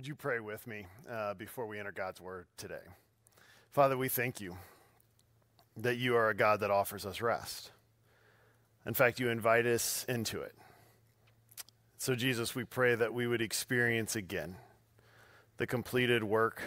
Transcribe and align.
Would 0.00 0.08
you 0.08 0.14
pray 0.14 0.40
with 0.40 0.66
me 0.66 0.86
uh, 1.10 1.34
before 1.34 1.66
we 1.66 1.78
enter 1.78 1.92
God's 1.92 2.22
word 2.22 2.46
today? 2.56 2.80
Father, 3.70 3.98
we 3.98 4.08
thank 4.08 4.40
you 4.40 4.56
that 5.76 5.98
you 5.98 6.16
are 6.16 6.30
a 6.30 6.34
God 6.34 6.60
that 6.60 6.70
offers 6.70 7.04
us 7.04 7.20
rest. 7.20 7.70
In 8.86 8.94
fact, 8.94 9.20
you 9.20 9.28
invite 9.28 9.66
us 9.66 10.06
into 10.08 10.40
it. 10.40 10.54
So, 11.98 12.14
Jesus, 12.14 12.54
we 12.54 12.64
pray 12.64 12.94
that 12.94 13.12
we 13.12 13.26
would 13.26 13.42
experience 13.42 14.16
again 14.16 14.56
the 15.58 15.66
completed 15.66 16.24
work 16.24 16.62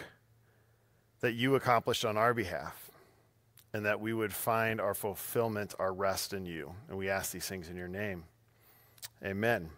that 1.18 1.32
you 1.32 1.56
accomplished 1.56 2.04
on 2.04 2.16
our 2.16 2.34
behalf, 2.34 2.88
and 3.72 3.84
that 3.84 3.98
we 3.98 4.14
would 4.14 4.32
find 4.32 4.80
our 4.80 4.94
fulfillment, 4.94 5.74
our 5.80 5.92
rest 5.92 6.32
in 6.32 6.46
you. 6.46 6.72
And 6.88 6.96
we 6.96 7.10
ask 7.10 7.32
these 7.32 7.48
things 7.48 7.68
in 7.68 7.74
your 7.74 7.88
name. 7.88 8.26
Amen. 9.24 9.70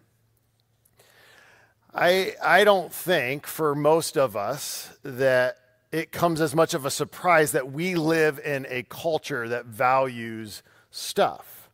I, 1.98 2.34
I 2.44 2.64
don't 2.64 2.92
think 2.92 3.46
for 3.46 3.74
most 3.74 4.18
of 4.18 4.36
us 4.36 4.90
that 5.02 5.56
it 5.90 6.12
comes 6.12 6.42
as 6.42 6.54
much 6.54 6.74
of 6.74 6.84
a 6.84 6.90
surprise 6.90 7.52
that 7.52 7.72
we 7.72 7.94
live 7.94 8.38
in 8.38 8.66
a 8.68 8.82
culture 8.82 9.48
that 9.48 9.64
values 9.64 10.62
stuff. 10.90 11.70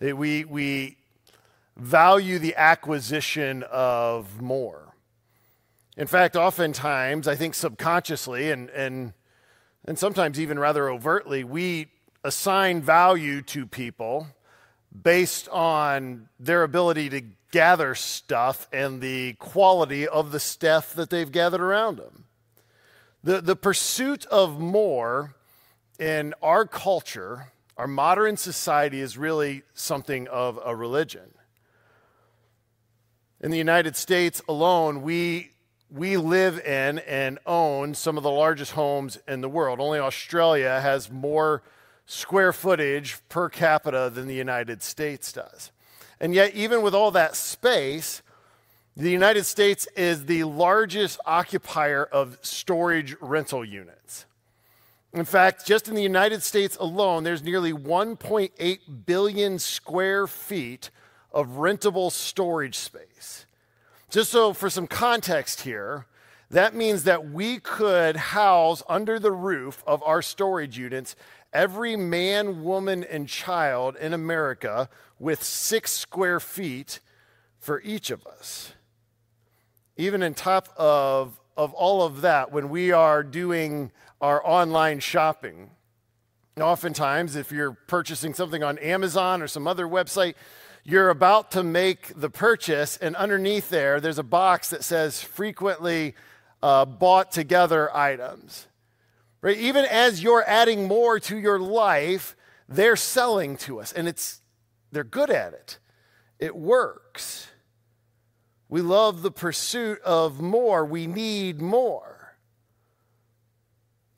That 0.00 0.16
we, 0.16 0.44
we 0.44 0.96
value 1.76 2.40
the 2.40 2.56
acquisition 2.56 3.62
of 3.70 4.42
more. 4.42 4.92
In 5.96 6.08
fact, 6.08 6.34
oftentimes, 6.34 7.28
I 7.28 7.36
think 7.36 7.54
subconsciously 7.54 8.50
and, 8.50 8.68
and, 8.70 9.12
and 9.84 9.96
sometimes 9.96 10.40
even 10.40 10.58
rather 10.58 10.90
overtly, 10.90 11.44
we 11.44 11.86
assign 12.24 12.82
value 12.82 13.42
to 13.42 13.64
people 13.64 14.26
based 15.04 15.48
on 15.50 16.28
their 16.40 16.64
ability 16.64 17.10
to 17.10 17.22
gather 17.56 17.94
stuff 17.94 18.68
and 18.70 19.00
the 19.00 19.32
quality 19.38 20.06
of 20.06 20.30
the 20.30 20.38
stuff 20.38 20.92
that 20.92 21.08
they've 21.08 21.32
gathered 21.32 21.62
around 21.62 21.96
them. 21.96 22.24
The, 23.24 23.40
the 23.40 23.56
pursuit 23.56 24.26
of 24.26 24.60
more 24.60 25.34
in 25.98 26.34
our 26.42 26.66
culture, 26.66 27.52
our 27.78 27.86
modern 27.86 28.36
society, 28.36 29.00
is 29.00 29.16
really 29.16 29.62
something 29.72 30.28
of 30.28 30.60
a 30.62 30.76
religion. 30.76 31.32
In 33.40 33.50
the 33.50 33.56
United 33.56 33.96
States 33.96 34.42
alone, 34.46 35.00
we, 35.00 35.52
we 35.90 36.18
live 36.18 36.60
in 36.60 36.98
and 36.98 37.38
own 37.46 37.94
some 37.94 38.18
of 38.18 38.22
the 38.22 38.30
largest 38.30 38.72
homes 38.72 39.18
in 39.26 39.40
the 39.40 39.48
world. 39.48 39.80
Only 39.80 39.98
Australia 39.98 40.78
has 40.82 41.10
more 41.10 41.62
square 42.04 42.52
footage 42.52 43.16
per 43.30 43.48
capita 43.48 44.10
than 44.12 44.26
the 44.26 44.34
United 44.34 44.82
States 44.82 45.32
does. 45.32 45.70
And 46.20 46.34
yet, 46.34 46.54
even 46.54 46.82
with 46.82 46.94
all 46.94 47.10
that 47.12 47.36
space, 47.36 48.22
the 48.96 49.10
United 49.10 49.44
States 49.44 49.86
is 49.96 50.24
the 50.24 50.44
largest 50.44 51.20
occupier 51.26 52.04
of 52.04 52.38
storage 52.40 53.14
rental 53.20 53.64
units. 53.64 54.24
In 55.12 55.24
fact, 55.24 55.66
just 55.66 55.88
in 55.88 55.94
the 55.94 56.02
United 56.02 56.42
States 56.42 56.76
alone, 56.80 57.24
there's 57.24 57.42
nearly 57.42 57.72
1.8 57.72 58.78
billion 59.06 59.58
square 59.58 60.26
feet 60.26 60.90
of 61.32 61.48
rentable 61.56 62.10
storage 62.10 62.76
space. 62.76 63.46
Just 64.08 64.30
so 64.30 64.52
for 64.52 64.70
some 64.70 64.86
context 64.86 65.62
here, 65.62 66.06
that 66.50 66.74
means 66.74 67.04
that 67.04 67.30
we 67.30 67.58
could 67.58 68.16
house 68.16 68.82
under 68.88 69.18
the 69.18 69.32
roof 69.32 69.82
of 69.86 70.02
our 70.04 70.22
storage 70.22 70.78
units 70.78 71.16
every 71.56 71.96
man, 71.96 72.62
woman, 72.62 73.02
and 73.02 73.26
child 73.26 73.96
in 73.96 74.12
America 74.12 74.90
with 75.18 75.42
six 75.42 75.90
square 75.90 76.38
feet 76.38 77.00
for 77.58 77.80
each 77.80 78.10
of 78.10 78.26
us. 78.26 78.74
Even 79.96 80.22
in 80.22 80.34
top 80.34 80.68
of, 80.76 81.40
of 81.56 81.72
all 81.72 82.02
of 82.02 82.20
that, 82.20 82.52
when 82.52 82.68
we 82.68 82.92
are 82.92 83.22
doing 83.22 83.90
our 84.20 84.46
online 84.46 85.00
shopping, 85.00 85.70
oftentimes 86.60 87.36
if 87.36 87.50
you're 87.50 87.72
purchasing 87.72 88.34
something 88.34 88.62
on 88.62 88.76
Amazon 88.78 89.40
or 89.40 89.48
some 89.48 89.66
other 89.66 89.86
website, 89.86 90.34
you're 90.84 91.08
about 91.08 91.52
to 91.52 91.64
make 91.64 92.12
the 92.20 92.28
purchase, 92.28 92.98
and 92.98 93.16
underneath 93.16 93.70
there, 93.70 93.98
there's 93.98 94.18
a 94.18 94.22
box 94.22 94.68
that 94.70 94.84
says 94.84 95.22
frequently 95.22 96.14
uh, 96.62 96.84
bought 96.84 97.32
together 97.32 97.94
items. 97.96 98.66
Right? 99.46 99.58
Even 99.58 99.84
as 99.84 100.24
you're 100.24 100.42
adding 100.44 100.88
more 100.88 101.20
to 101.20 101.38
your 101.38 101.60
life, 101.60 102.34
they're 102.68 102.96
selling 102.96 103.56
to 103.58 103.78
us, 103.78 103.92
and 103.92 104.08
it's 104.08 104.40
they're 104.90 105.04
good 105.04 105.30
at 105.30 105.52
it. 105.52 105.78
It 106.40 106.56
works. 106.56 107.46
We 108.68 108.80
love 108.80 109.22
the 109.22 109.30
pursuit 109.30 110.00
of 110.00 110.40
more. 110.40 110.84
We 110.84 111.06
need 111.06 111.62
more. 111.62 112.36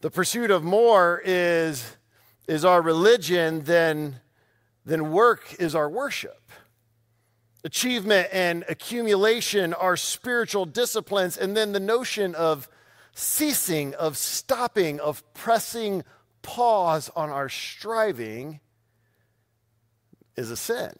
The 0.01 0.11
pursuit 0.11 0.51
of 0.51 0.65
more 0.65 1.21
is, 1.23 1.99
is 2.47 2.65
our 2.65 2.81
religion, 2.81 3.65
then, 3.65 4.23
then 4.87 5.13
work 5.13 5.57
is 5.59 5.75
our 5.75 5.91
worship. 5.91 6.51
Achievement 7.65 8.29
and 8.33 8.65
accumulation 8.67 9.75
are 9.75 9.99
spiritual 9.99 10.65
disciplines, 10.65 11.37
and 11.37 11.55
then 11.55 11.73
the 11.73 11.81
notion 11.81 12.35
of 12.35 12.67
ceasing, 13.19 13.95
of 13.97 14.17
stopping, 14.17 15.01
of 15.01 15.23
pressing 15.35 16.05
pause 16.43 17.11
on 17.17 17.31
our 17.31 17.49
striving 17.49 18.61
is 20.37 20.51
a 20.51 20.57
sin. 20.57 20.93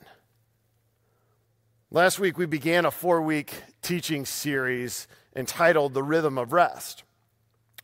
Last 1.91 2.19
week, 2.19 2.37
we 2.37 2.47
began 2.47 2.85
a 2.85 2.91
four 2.91 3.23
week 3.23 3.63
teaching 3.83 4.27
series 4.27 5.07
entitled 5.37 5.95
The 5.95 6.03
Rhythm 6.03 6.39
of 6.39 6.53
Rest, 6.53 7.05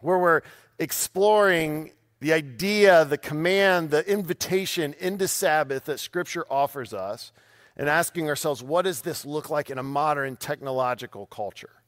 where 0.00 0.19
we're 0.19 0.43
exploring 0.81 1.93
the 2.19 2.33
idea, 2.33 3.05
the 3.05 3.19
command, 3.19 3.91
the 3.91 4.06
invitation 4.11 4.95
into 4.99 5.28
Sabbath 5.28 5.84
that 5.84 6.01
Scripture 6.01 6.45
offers 6.51 6.93
us, 6.93 7.33
and 7.77 7.89
asking 7.89 8.28
ourselves, 8.28 8.62
what 8.62 8.83
does 8.83 9.03
this 9.03 9.25
look 9.25 9.49
like 9.49 9.71
in 9.71 9.78
a 9.78 9.83
modern 9.83 10.37
technological 10.37 11.27
culture? 11.27 11.84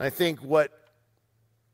I 0.00 0.10
think 0.10 0.40
what, 0.40 0.72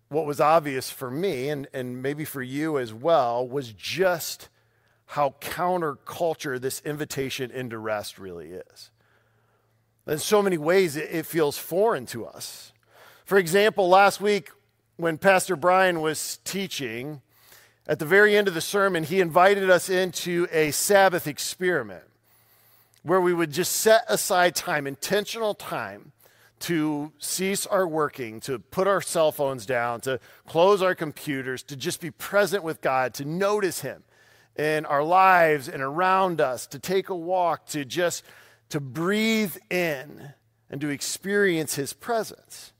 what 0.08 0.26
was 0.26 0.40
obvious 0.40 0.90
for 0.90 1.10
me, 1.10 1.48
and, 1.48 1.66
and 1.72 2.02
maybe 2.02 2.24
for 2.24 2.42
you 2.42 2.78
as 2.78 2.92
well, 2.92 3.46
was 3.46 3.72
just 3.72 4.48
how 5.06 5.34
counterculture 5.40 6.60
this 6.60 6.80
invitation 6.84 7.50
into 7.50 7.78
rest 7.78 8.18
really 8.18 8.50
is. 8.50 8.90
In 10.06 10.18
so 10.18 10.42
many 10.42 10.58
ways, 10.58 10.96
it 10.96 11.26
feels 11.26 11.56
foreign 11.56 12.06
to 12.06 12.26
us. 12.26 12.72
For 13.24 13.38
example, 13.38 13.88
last 13.88 14.20
week 14.20 14.50
when 14.96 15.18
Pastor 15.18 15.56
Brian 15.56 16.00
was 16.00 16.38
teaching, 16.44 17.22
at 17.86 17.98
the 17.98 18.06
very 18.06 18.36
end 18.36 18.48
of 18.48 18.54
the 18.54 18.60
sermon, 18.60 19.04
he 19.04 19.20
invited 19.20 19.70
us 19.70 19.88
into 19.88 20.46
a 20.52 20.70
Sabbath 20.72 21.26
experiment 21.26 22.04
where 23.02 23.20
we 23.20 23.32
would 23.32 23.50
just 23.50 23.72
set 23.72 24.04
aside 24.08 24.54
time, 24.54 24.86
intentional 24.86 25.54
time, 25.54 26.12
to 26.60 27.12
cease 27.18 27.66
our 27.66 27.86
working, 27.86 28.40
to 28.40 28.58
put 28.58 28.86
our 28.86 29.00
cell 29.00 29.32
phones 29.32 29.66
down, 29.66 30.00
to 30.02 30.20
close 30.46 30.82
our 30.82 30.94
computers, 30.94 31.62
to 31.64 31.76
just 31.76 32.00
be 32.00 32.10
present 32.10 32.62
with 32.62 32.80
God, 32.80 33.14
to 33.14 33.24
notice 33.24 33.80
Him 33.80 34.04
in 34.56 34.84
our 34.86 35.02
lives 35.02 35.68
and 35.68 35.82
around 35.82 36.40
us, 36.40 36.66
to 36.68 36.78
take 36.78 37.08
a 37.08 37.16
walk, 37.16 37.66
to 37.66 37.84
just 37.84 38.24
to 38.70 38.80
breathe 38.80 39.56
in 39.68 40.32
and 40.70 40.80
to 40.80 40.88
experience 40.88 41.74
his 41.74 41.92
presence. 41.92 42.72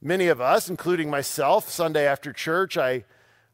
Many 0.00 0.26
of 0.26 0.40
us, 0.40 0.68
including 0.68 1.08
myself, 1.08 1.68
Sunday 1.68 2.06
after 2.06 2.32
church, 2.32 2.76
I, 2.76 3.04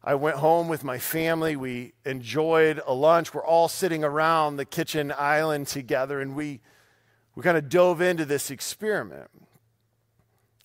I 0.03 0.15
went 0.15 0.37
home 0.37 0.67
with 0.67 0.83
my 0.83 0.97
family. 0.97 1.55
We 1.55 1.93
enjoyed 2.03 2.81
a 2.87 2.93
lunch. 2.93 3.33
We're 3.33 3.45
all 3.45 3.67
sitting 3.67 4.03
around 4.03 4.55
the 4.55 4.65
kitchen 4.65 5.13
island 5.15 5.67
together, 5.67 6.19
and 6.19 6.35
we, 6.35 6.61
we 7.39 7.43
kind 7.43 7.57
of 7.57 7.69
dove 7.69 8.01
into 8.01 8.25
this 8.25 8.51
experiment. 8.51 9.29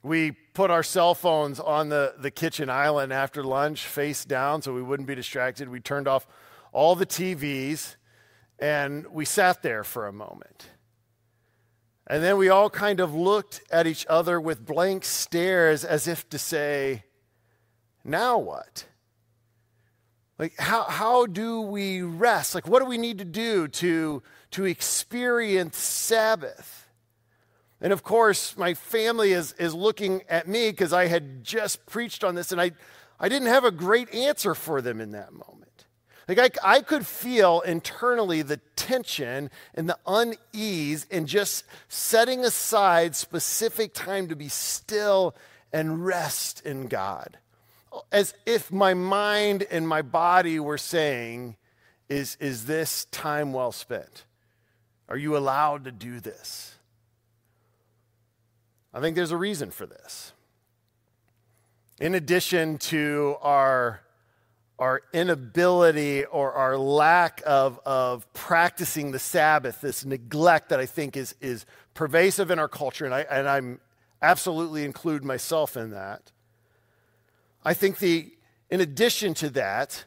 We 0.03 0.33
put 0.33 0.73
our 0.73 0.83
cell 0.83 1.15
phones 1.15 1.61
on 1.61 1.89
the, 1.89 2.17
the 2.19 2.33
kitchen 2.33 2.69
island 2.69 3.13
after 3.13 3.45
lunch, 3.45 3.87
face 3.87 4.25
down, 4.25 4.61
so 4.61 4.75
we 4.75 4.83
wouldn't 4.83 5.07
be 5.07 5.15
distracted. 5.15 5.69
We 5.69 5.79
turned 5.79 6.09
off 6.09 6.27
all 6.73 6.97
the 6.97 7.07
TVs 7.07 7.95
and 8.59 9.07
we 9.07 9.25
sat 9.25 9.63
there 9.63 9.85
for 9.85 10.09
a 10.09 10.13
moment. 10.13 10.67
And 12.09 12.25
then 12.25 12.39
we 12.39 12.49
all 12.49 12.69
kind 12.71 12.99
of 12.99 13.15
looked 13.15 13.63
at 13.71 13.87
each 13.87 14.05
other 14.11 14.41
with 14.41 14.67
blank 14.67 15.05
stares 15.05 15.85
as 15.85 16.09
if 16.09 16.29
to 16.31 16.39
say, 16.39 17.05
now 18.03 18.37
what? 18.37 18.85
Like, 20.41 20.59
how, 20.59 20.83
how 20.83 21.27
do 21.27 21.61
we 21.61 22.03
rest? 22.03 22.53
Like, 22.53 22.67
what 22.67 22.81
do 22.81 22.87
we 22.87 22.99
need 22.99 23.19
to 23.19 23.25
do 23.25 23.69
to, 23.69 24.25
to 24.55 24.65
experience 24.65 25.77
Sabbath? 25.77 26.89
And 27.81 27.93
of 27.93 28.03
course, 28.03 28.57
my 28.57 28.75
family 28.75 29.33
is, 29.33 29.53
is 29.55 29.75
looking 29.75 30.23
at 30.29 30.49
me 30.49 30.71
because 30.71 30.93
I 30.93 31.07
had 31.07 31.45
just 31.45 31.85
preached 31.87 32.25
on 32.25 32.35
this 32.35 32.53
and 32.53 32.61
I, 32.61 32.71
I 33.19 33.29
didn't 33.29 33.49
have 33.49 33.65
a 33.65 33.71
great 33.71 34.15
answer 34.15 34.55
for 34.55 34.81
them 34.81 35.01
in 35.01 35.13
that 35.13 35.33
moment. 35.33 35.87
Like 36.29 36.39
I, 36.39 36.77
I 36.77 36.81
could 36.81 37.07
feel 37.07 37.61
internally 37.61 38.43
the 38.43 38.59
tension 38.77 39.51
and 39.75 39.89
the 39.89 39.99
unease 40.07 41.05
in 41.11 41.27
just 41.27 41.65
setting 41.89 42.45
aside 42.45 43.17
specific 43.17 43.93
time 43.93 44.29
to 44.29 44.37
be 44.37 44.49
still 44.49 45.35
and 45.73 46.07
rest 46.07 46.65
in 46.65 46.87
God. 46.87 47.39
As 48.11 48.35
if 48.47 48.73
my 48.73 48.95
mind 48.95 49.67
and 49.71 49.87
my 49.87 50.03
body 50.03 50.59
were 50.61 50.79
saying, 50.79 51.57
is, 52.09 52.37
is 52.41 52.67
this 52.67 53.07
time 53.07 53.53
well 53.53 53.73
spent? 53.73 54.25
Are 55.09 55.17
you 55.17 55.37
allowed 55.37 55.85
to 55.85 55.93
do 55.93 56.21
this? 56.21 56.75
I 58.93 59.01
think 59.01 59.17
there's 59.17 59.33
a 59.33 59.37
reason 59.37 59.71
for 59.71 59.87
this. 59.87 60.33
In 62.01 62.15
addition 62.15 62.79
to 62.79 63.37
our 63.43 64.01
our 64.79 65.03
inability 65.13 66.25
or 66.25 66.53
our 66.53 66.77
lack 66.77 67.41
of, 67.47 67.79
of 67.87 68.31
practicing 68.33 69.13
the 69.13 69.19
Sabbath, 69.19 69.81
this 69.81 70.05
neglect 70.05 70.71
that 70.71 70.81
I 70.81 70.87
think 70.87 71.17
is, 71.17 71.35
is 71.41 71.65
pervasive 71.95 72.51
in 72.51 72.59
our 72.59 72.69
culture, 72.69 73.05
and, 73.05 73.15
I, 73.15 73.21
and 73.21 73.49
I'm 73.49 73.81
absolutely 74.21 74.85
include 74.85 75.25
myself 75.25 75.77
in 75.77 75.91
that. 75.91 76.33
I 77.65 77.73
think 77.73 77.99
the, 77.99 78.33
in 78.69 78.81
addition 78.81 79.35
to 79.35 79.51
that, 79.51 80.05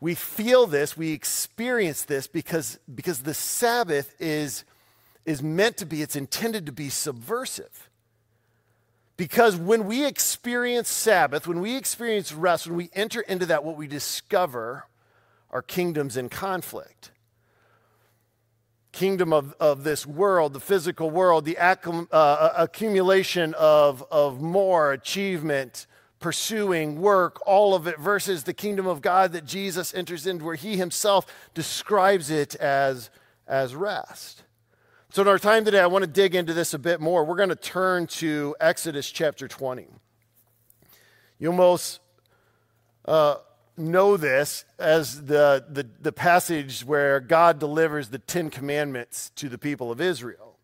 we 0.00 0.14
feel 0.14 0.66
this, 0.66 0.96
we 0.96 1.12
experience 1.12 2.02
this 2.02 2.26
because, 2.26 2.78
because 2.94 3.20
the 3.20 3.34
Sabbath 3.34 4.14
is, 4.20 4.64
is 5.24 5.42
meant 5.42 5.78
to 5.78 5.86
be, 5.86 6.02
it's 6.02 6.16
intended 6.16 6.66
to 6.66 6.72
be 6.72 6.90
subversive. 6.90 7.88
Because 9.16 9.56
when 9.56 9.86
we 9.86 10.04
experience 10.04 10.90
Sabbath, 10.90 11.46
when 11.46 11.60
we 11.60 11.76
experience 11.76 12.32
rest, 12.32 12.66
when 12.66 12.76
we 12.76 12.90
enter 12.92 13.22
into 13.22 13.46
that, 13.46 13.64
what 13.64 13.76
we 13.76 13.86
discover 13.86 14.84
are 15.50 15.62
kingdoms 15.62 16.18
in 16.18 16.28
conflict. 16.28 17.10
Kingdom 18.92 19.32
of, 19.32 19.54
of 19.58 19.84
this 19.84 20.06
world, 20.06 20.52
the 20.52 20.60
physical 20.60 21.10
world, 21.10 21.46
the 21.46 21.56
accum, 21.58 22.08
uh, 22.12 22.50
accumulation 22.56 23.54
of, 23.54 24.04
of 24.10 24.42
more 24.42 24.92
achievement, 24.92 25.86
pursuing 26.26 27.00
work, 27.00 27.40
all 27.46 27.72
of 27.72 27.86
it, 27.86 28.00
versus 28.00 28.42
the 28.42 28.52
kingdom 28.52 28.84
of 28.84 29.00
God 29.00 29.30
that 29.30 29.44
Jesus 29.44 29.94
enters 29.94 30.26
into, 30.26 30.44
where 30.44 30.56
he 30.56 30.76
himself 30.76 31.24
describes 31.54 32.30
it 32.30 32.56
as, 32.56 33.10
as 33.46 33.76
rest. 33.76 34.42
So, 35.10 35.22
in 35.22 35.28
our 35.28 35.38
time 35.38 35.64
today, 35.64 35.78
I 35.78 35.86
want 35.86 36.02
to 36.02 36.10
dig 36.10 36.34
into 36.34 36.52
this 36.52 36.74
a 36.74 36.80
bit 36.80 37.00
more. 37.00 37.24
We're 37.24 37.36
going 37.36 37.50
to 37.50 37.54
turn 37.54 38.08
to 38.08 38.56
Exodus 38.60 39.08
chapter 39.08 39.46
20. 39.46 39.86
You 41.38 41.48
almost 41.48 42.00
uh, 43.04 43.36
know 43.76 44.16
this 44.16 44.64
as 44.80 45.26
the, 45.26 45.64
the, 45.68 45.88
the 46.00 46.10
passage 46.10 46.84
where 46.84 47.20
God 47.20 47.60
delivers 47.60 48.08
the 48.08 48.18
Ten 48.18 48.50
Commandments 48.50 49.30
to 49.36 49.48
the 49.48 49.58
people 49.58 49.92
of 49.92 50.00
Israel. 50.00 50.58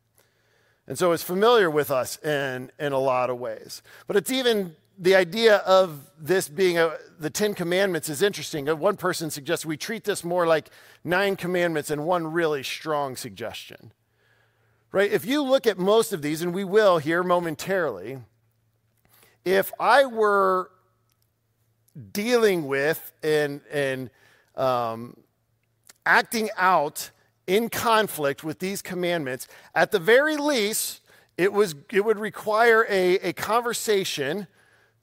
And 0.89 0.99
so 0.99 1.13
it's 1.13 1.23
familiar 1.23 1.71
with 1.71 1.93
us 1.93 2.19
in, 2.25 2.73
in 2.81 2.93
a 2.93 2.99
lot 2.99 3.31
of 3.31 3.39
ways. 3.39 3.81
But 4.09 4.17
it's 4.17 4.33
even 4.33 4.75
the 5.03 5.15
idea 5.15 5.57
of 5.59 6.11
this 6.19 6.49
being 6.49 6.79
a, 6.79 6.97
the 7.19 7.29
Ten 7.29 7.53
Commandments 7.53 8.09
is 8.09 8.23
interesting. 8.23 8.67
One 8.67 8.97
person 8.97 9.31
suggests 9.31 9.67
we 9.67 9.77
treat 9.77 10.05
this 10.05 10.25
more 10.25 10.47
like 10.47 10.71
nine 11.05 11.37
commandments 11.37 11.91
and 11.91 12.07
one 12.07 12.27
really 12.33 12.63
strong 12.63 13.17
suggestion 13.17 13.93
right? 14.93 15.11
If 15.11 15.25
you 15.25 15.43
look 15.43 15.67
at 15.67 15.79
most 15.79 16.13
of 16.13 16.23
these, 16.23 16.43
and 16.43 16.55
we 16.55 16.65
will 16.65 16.99
here 16.99 17.23
momentarily, 17.23 18.19
if 19.45 19.73
I 19.81 20.05
were 20.05 20.71
dealing 22.13 22.67
with 22.67 23.13
and, 23.23 23.63
and 23.73 24.11
um, 24.55 25.17
acting 26.07 26.51
out 26.57 27.11
in 27.47 27.69
conflict 27.71 28.45
with 28.45 28.59
these 28.61 28.83
commandments, 28.83 29.49
at 29.75 29.91
the 29.91 29.99
very 29.99 30.37
least, 30.37 31.01
it, 31.37 31.53
was, 31.53 31.75
it 31.91 32.05
would 32.05 32.19
require 32.19 32.87
a, 32.89 33.15
a 33.17 33.33
conversation 33.33 34.47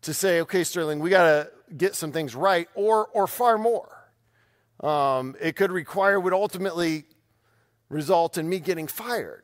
to 0.03 0.13
say, 0.13 0.41
okay, 0.41 0.63
Sterling, 0.63 0.99
we 0.99 1.09
got 1.09 1.23
to 1.23 1.51
get 1.75 1.95
some 1.95 2.11
things 2.11 2.35
right, 2.35 2.67
or, 2.75 3.07
or 3.07 3.27
far 3.27 3.57
more. 3.57 3.89
Um, 4.79 5.35
it 5.41 5.55
could 5.55 5.71
require, 5.71 6.19
would 6.19 6.33
ultimately 6.33 7.05
result 7.89 8.37
in 8.37 8.47
me 8.47 8.59
getting 8.59 8.87
fired. 8.87 9.43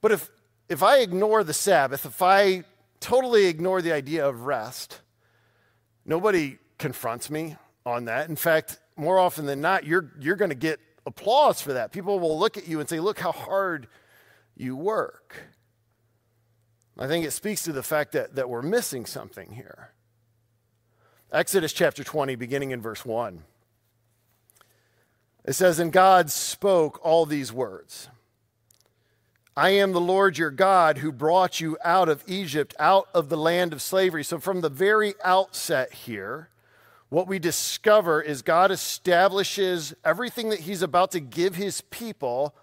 But 0.00 0.12
if, 0.12 0.30
if 0.68 0.82
I 0.82 0.98
ignore 0.98 1.44
the 1.44 1.52
Sabbath, 1.52 2.06
if 2.06 2.22
I 2.22 2.64
totally 3.00 3.46
ignore 3.46 3.82
the 3.82 3.92
idea 3.92 4.26
of 4.26 4.42
rest, 4.42 5.00
nobody 6.04 6.58
confronts 6.78 7.30
me 7.30 7.56
on 7.84 8.06
that. 8.06 8.28
In 8.28 8.36
fact, 8.36 8.78
more 8.96 9.18
often 9.18 9.46
than 9.46 9.60
not, 9.60 9.84
you're, 9.84 10.12
you're 10.20 10.36
going 10.36 10.50
to 10.50 10.54
get 10.54 10.80
applause 11.06 11.60
for 11.60 11.74
that. 11.74 11.92
People 11.92 12.18
will 12.18 12.38
look 12.38 12.56
at 12.56 12.66
you 12.66 12.80
and 12.80 12.88
say, 12.88 13.00
Look 13.00 13.18
how 13.18 13.32
hard 13.32 13.88
you 14.56 14.76
work. 14.76 15.36
I 16.98 17.06
think 17.06 17.24
it 17.24 17.32
speaks 17.32 17.62
to 17.62 17.72
the 17.72 17.82
fact 17.82 18.12
that, 18.12 18.36
that 18.36 18.48
we're 18.48 18.62
missing 18.62 19.04
something 19.04 19.52
here. 19.52 19.90
Exodus 21.32 21.72
chapter 21.72 22.04
20, 22.04 22.36
beginning 22.36 22.70
in 22.70 22.80
verse 22.80 23.04
1. 23.04 23.42
It 25.44 25.54
says, 25.54 25.78
And 25.78 25.92
God 25.92 26.30
spoke 26.30 27.04
all 27.04 27.26
these 27.26 27.52
words. 27.52 28.08
I 29.56 29.70
am 29.70 29.92
the 29.92 30.00
Lord 30.00 30.38
your 30.38 30.50
God 30.50 30.98
who 30.98 31.12
brought 31.12 31.60
you 31.60 31.76
out 31.84 32.08
of 32.08 32.24
Egypt, 32.26 32.74
out 32.78 33.08
of 33.14 33.28
the 33.28 33.36
land 33.36 33.72
of 33.72 33.82
slavery. 33.82 34.24
So, 34.24 34.38
from 34.38 34.60
the 34.60 34.68
very 34.68 35.14
outset 35.22 35.92
here, 35.92 36.48
what 37.08 37.28
we 37.28 37.38
discover 37.38 38.20
is 38.20 38.42
God 38.42 38.72
establishes 38.72 39.94
everything 40.04 40.48
that 40.50 40.60
He's 40.60 40.82
about 40.82 41.12
to 41.12 41.20
give 41.20 41.54
His 41.54 41.82
people 41.82 42.54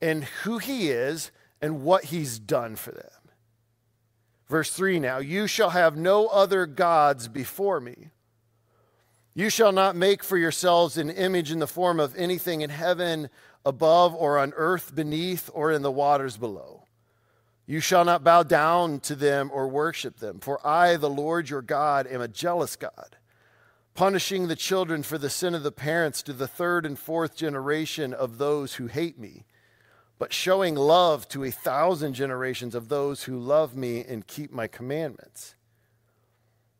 and 0.00 0.24
who 0.24 0.56
He 0.58 0.88
is 0.90 1.30
and 1.60 1.82
what 1.82 2.04
He's 2.04 2.38
done 2.38 2.76
for 2.76 2.92
them. 2.92 3.21
Verse 4.48 4.72
3 4.72 4.98
now, 4.98 5.18
you 5.18 5.46
shall 5.46 5.70
have 5.70 5.96
no 5.96 6.26
other 6.26 6.66
gods 6.66 7.28
before 7.28 7.80
me. 7.80 8.10
You 9.34 9.48
shall 9.48 9.72
not 9.72 9.96
make 9.96 10.22
for 10.22 10.36
yourselves 10.36 10.98
an 10.98 11.08
image 11.08 11.50
in 11.50 11.58
the 11.58 11.66
form 11.66 11.98
of 11.98 12.14
anything 12.16 12.60
in 12.60 12.70
heaven 12.70 13.30
above 13.64 14.14
or 14.14 14.38
on 14.38 14.52
earth 14.56 14.94
beneath 14.94 15.48
or 15.54 15.72
in 15.72 15.82
the 15.82 15.90
waters 15.90 16.36
below. 16.36 16.84
You 17.66 17.80
shall 17.80 18.04
not 18.04 18.24
bow 18.24 18.42
down 18.42 19.00
to 19.00 19.14
them 19.14 19.50
or 19.52 19.68
worship 19.68 20.18
them, 20.18 20.40
for 20.40 20.64
I, 20.66 20.96
the 20.96 21.08
Lord 21.08 21.48
your 21.48 21.62
God, 21.62 22.06
am 22.06 22.20
a 22.20 22.28
jealous 22.28 22.76
God, 22.76 23.16
punishing 23.94 24.48
the 24.48 24.56
children 24.56 25.02
for 25.02 25.16
the 25.16 25.30
sin 25.30 25.54
of 25.54 25.62
the 25.62 25.72
parents 25.72 26.22
to 26.24 26.32
the 26.32 26.48
third 26.48 26.84
and 26.84 26.98
fourth 26.98 27.36
generation 27.36 28.12
of 28.12 28.36
those 28.36 28.74
who 28.74 28.88
hate 28.88 29.18
me, 29.18 29.46
but 30.22 30.32
showing 30.32 30.76
love 30.76 31.26
to 31.26 31.42
a 31.42 31.50
thousand 31.50 32.14
generations 32.14 32.76
of 32.76 32.88
those 32.88 33.24
who 33.24 33.36
love 33.36 33.74
me 33.74 34.04
and 34.04 34.24
keep 34.24 34.52
my 34.52 34.68
commandments. 34.68 35.56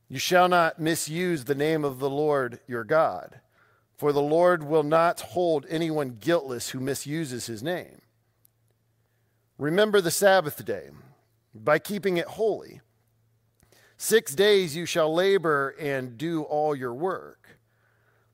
You 0.09 0.21
shall 0.21 0.49
not 0.49 0.79
misuse 0.79 1.43
the 1.43 1.57
name 1.57 1.85
of 1.85 1.99
the 1.99 2.09
Lord 2.09 2.61
your 2.69 2.85
God. 2.85 3.41
For 3.97 4.13
the 4.13 4.23
Lord 4.23 4.63
will 4.63 4.85
not 4.85 5.21
hold 5.23 5.67
anyone 5.69 6.19
guiltless 6.21 6.69
who 6.69 6.79
misuses 6.79 7.47
his 7.47 7.65
name. 7.65 8.03
Remember 9.59 10.01
the 10.01 10.13
Sabbath 10.13 10.65
day 10.65 10.91
by 11.53 11.81
keeping 11.81 12.19
it 12.19 12.27
holy. 12.29 12.81
Six 13.97 14.37
days 14.37 14.77
you 14.77 14.87
shall 14.87 15.13
labor 15.13 15.75
and 15.81 16.17
do 16.17 16.43
all 16.43 16.77
your 16.77 16.95
work. 16.95 17.59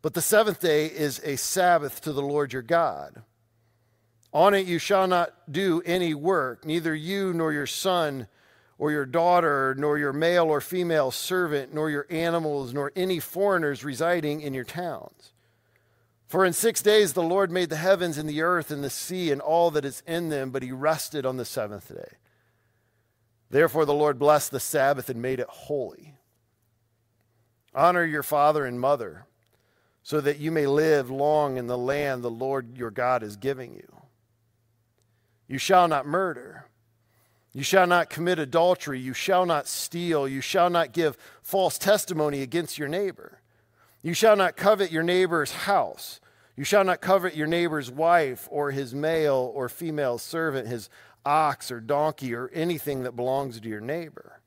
But 0.03 0.12
the 0.12 0.21
seventh 0.21 0.61
day 0.61 0.85
is 0.85 1.19
a 1.25 1.37
Sabbath 1.37 2.03
to 2.03 2.12
the 2.12 2.21
Lord 2.21 2.53
your 2.53 2.61
God. 2.61 3.23
On 4.38 4.54
it 4.54 4.68
you 4.68 4.78
shall 4.78 5.09
not 5.09 5.35
do 5.50 5.83
any 5.85 6.14
work, 6.14 6.64
neither 6.64 6.95
you 6.95 7.35
nor 7.35 7.52
your 7.52 7.66
son 7.66 8.28
or 8.78 8.92
your 8.92 9.04
daughter, 9.04 9.75
nor 9.76 9.99
your 9.99 10.12
male 10.12 10.45
or 10.45 10.61
female 10.61 11.11
servant, 11.11 11.75
nor 11.75 11.90
your 11.90 12.07
animals, 12.09 12.73
nor 12.73 12.92
any 12.95 13.18
foreigners 13.18 13.83
residing 13.83 14.40
in 14.40 14.54
your 14.54 14.62
towns. 14.62 15.33
For 16.28 16.45
in 16.45 16.52
six 16.52 16.80
days 16.83 17.14
the 17.14 17.23
Lord 17.23 17.50
made 17.50 17.68
the 17.68 17.75
heavens 17.75 18.16
and 18.16 18.28
the 18.28 18.42
earth 18.42 18.71
and 18.71 18.85
the 18.85 18.90
sea 18.90 19.33
and 19.33 19.40
all 19.40 19.73
that 19.73 19.85
is 19.85 20.04
in 20.07 20.28
them, 20.28 20.50
but 20.52 20.62
he 20.62 20.71
rested 20.71 21.26
on 21.26 21.37
the 21.37 21.45
seventh 21.45 21.88
day. 21.88 22.16
Therefore 23.50 23.87
the 23.87 23.92
Lord 23.92 24.21
blessed 24.21 24.52
the 24.52 24.61
Sabbath 24.61 25.11
and 25.11 25.21
made 25.21 25.40
it 25.40 25.49
holy. 25.49 26.14
Honor 27.75 28.04
your 28.04 28.23
father 28.23 28.64
and 28.64 28.78
mother, 28.78 29.26
so 30.04 30.21
that 30.21 30.38
you 30.38 30.52
may 30.52 30.68
live 30.68 31.11
long 31.11 31.57
in 31.57 31.66
the 31.66 31.76
land 31.76 32.23
the 32.23 32.30
Lord 32.30 32.78
your 32.78 32.92
God 32.92 33.25
is 33.25 33.35
giving 33.35 33.75
you. 33.75 33.98
You 35.49 35.59
shall 35.59 35.88
not 35.88 36.07
murder. 36.07 36.67
You 37.52 37.62
shall 37.62 37.87
not 37.87 38.11
commit 38.11 38.38
adultery. 38.38 39.00
You 39.00 39.14
shall 39.14 39.47
not 39.47 39.67
steal. 39.67 40.28
You 40.28 40.40
shall 40.40 40.71
not 40.71 40.93
give 40.93 41.17
false 41.43 41.78
testimony 41.78 42.43
against 42.43 42.78
your 42.78 42.88
neighbor. 42.88 43.40
You 44.02 44.14
shall 44.14 44.37
not 44.37 44.57
covet 44.57 44.93
your 44.93 45.02
neighbor's 45.02 45.50
house. 45.50 46.21
You 46.55 46.64
shall 46.64 46.85
not 46.85 47.00
covet 47.00 47.35
your 47.35 47.47
neighbor's 47.47 47.90
wife 47.90 48.47
or 48.50 48.71
his 48.71 48.95
male 48.95 49.50
or 49.55 49.69
female 49.69 50.19
servant, 50.19 50.69
his 50.69 50.90
ox 51.25 51.71
or 51.71 51.81
donkey 51.81 52.35
or 52.35 52.50
anything 52.52 53.02
that 53.05 53.17
belongs 53.17 53.59
to 53.59 53.69
your 53.69 53.81
neighbor. 53.81 54.40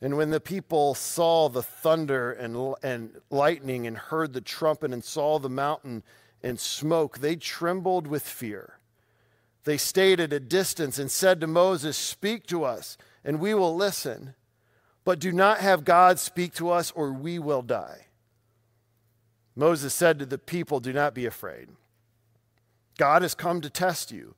And 0.00 0.16
when 0.16 0.30
the 0.30 0.40
people 0.40 0.94
saw 0.94 1.48
the 1.48 1.62
thunder 1.62 2.32
and, 2.32 2.74
and 2.82 3.20
lightning 3.30 3.86
and 3.86 3.96
heard 3.96 4.34
the 4.34 4.40
trumpet 4.40 4.92
and 4.92 5.02
saw 5.02 5.38
the 5.38 5.48
mountain 5.48 6.02
and 6.42 6.60
smoke, 6.60 7.20
they 7.20 7.36
trembled 7.36 8.06
with 8.06 8.22
fear. 8.22 8.78
They 9.64 9.78
stayed 9.78 10.20
at 10.20 10.32
a 10.32 10.40
distance 10.40 10.98
and 10.98 11.10
said 11.10 11.40
to 11.40 11.46
Moses, 11.46 11.96
Speak 11.96 12.46
to 12.48 12.64
us, 12.64 12.98
and 13.24 13.40
we 13.40 13.54
will 13.54 13.74
listen. 13.74 14.34
But 15.04 15.18
do 15.18 15.32
not 15.32 15.58
have 15.58 15.84
God 15.84 16.18
speak 16.18 16.54
to 16.54 16.70
us, 16.70 16.90
or 16.90 17.12
we 17.12 17.38
will 17.38 17.62
die. 17.62 18.06
Moses 19.56 19.94
said 19.94 20.18
to 20.18 20.26
the 20.26 20.38
people, 20.38 20.80
Do 20.80 20.92
not 20.92 21.14
be 21.14 21.26
afraid. 21.26 21.68
God 22.98 23.22
has 23.22 23.34
come 23.34 23.60
to 23.60 23.70
test 23.70 24.12
you, 24.12 24.34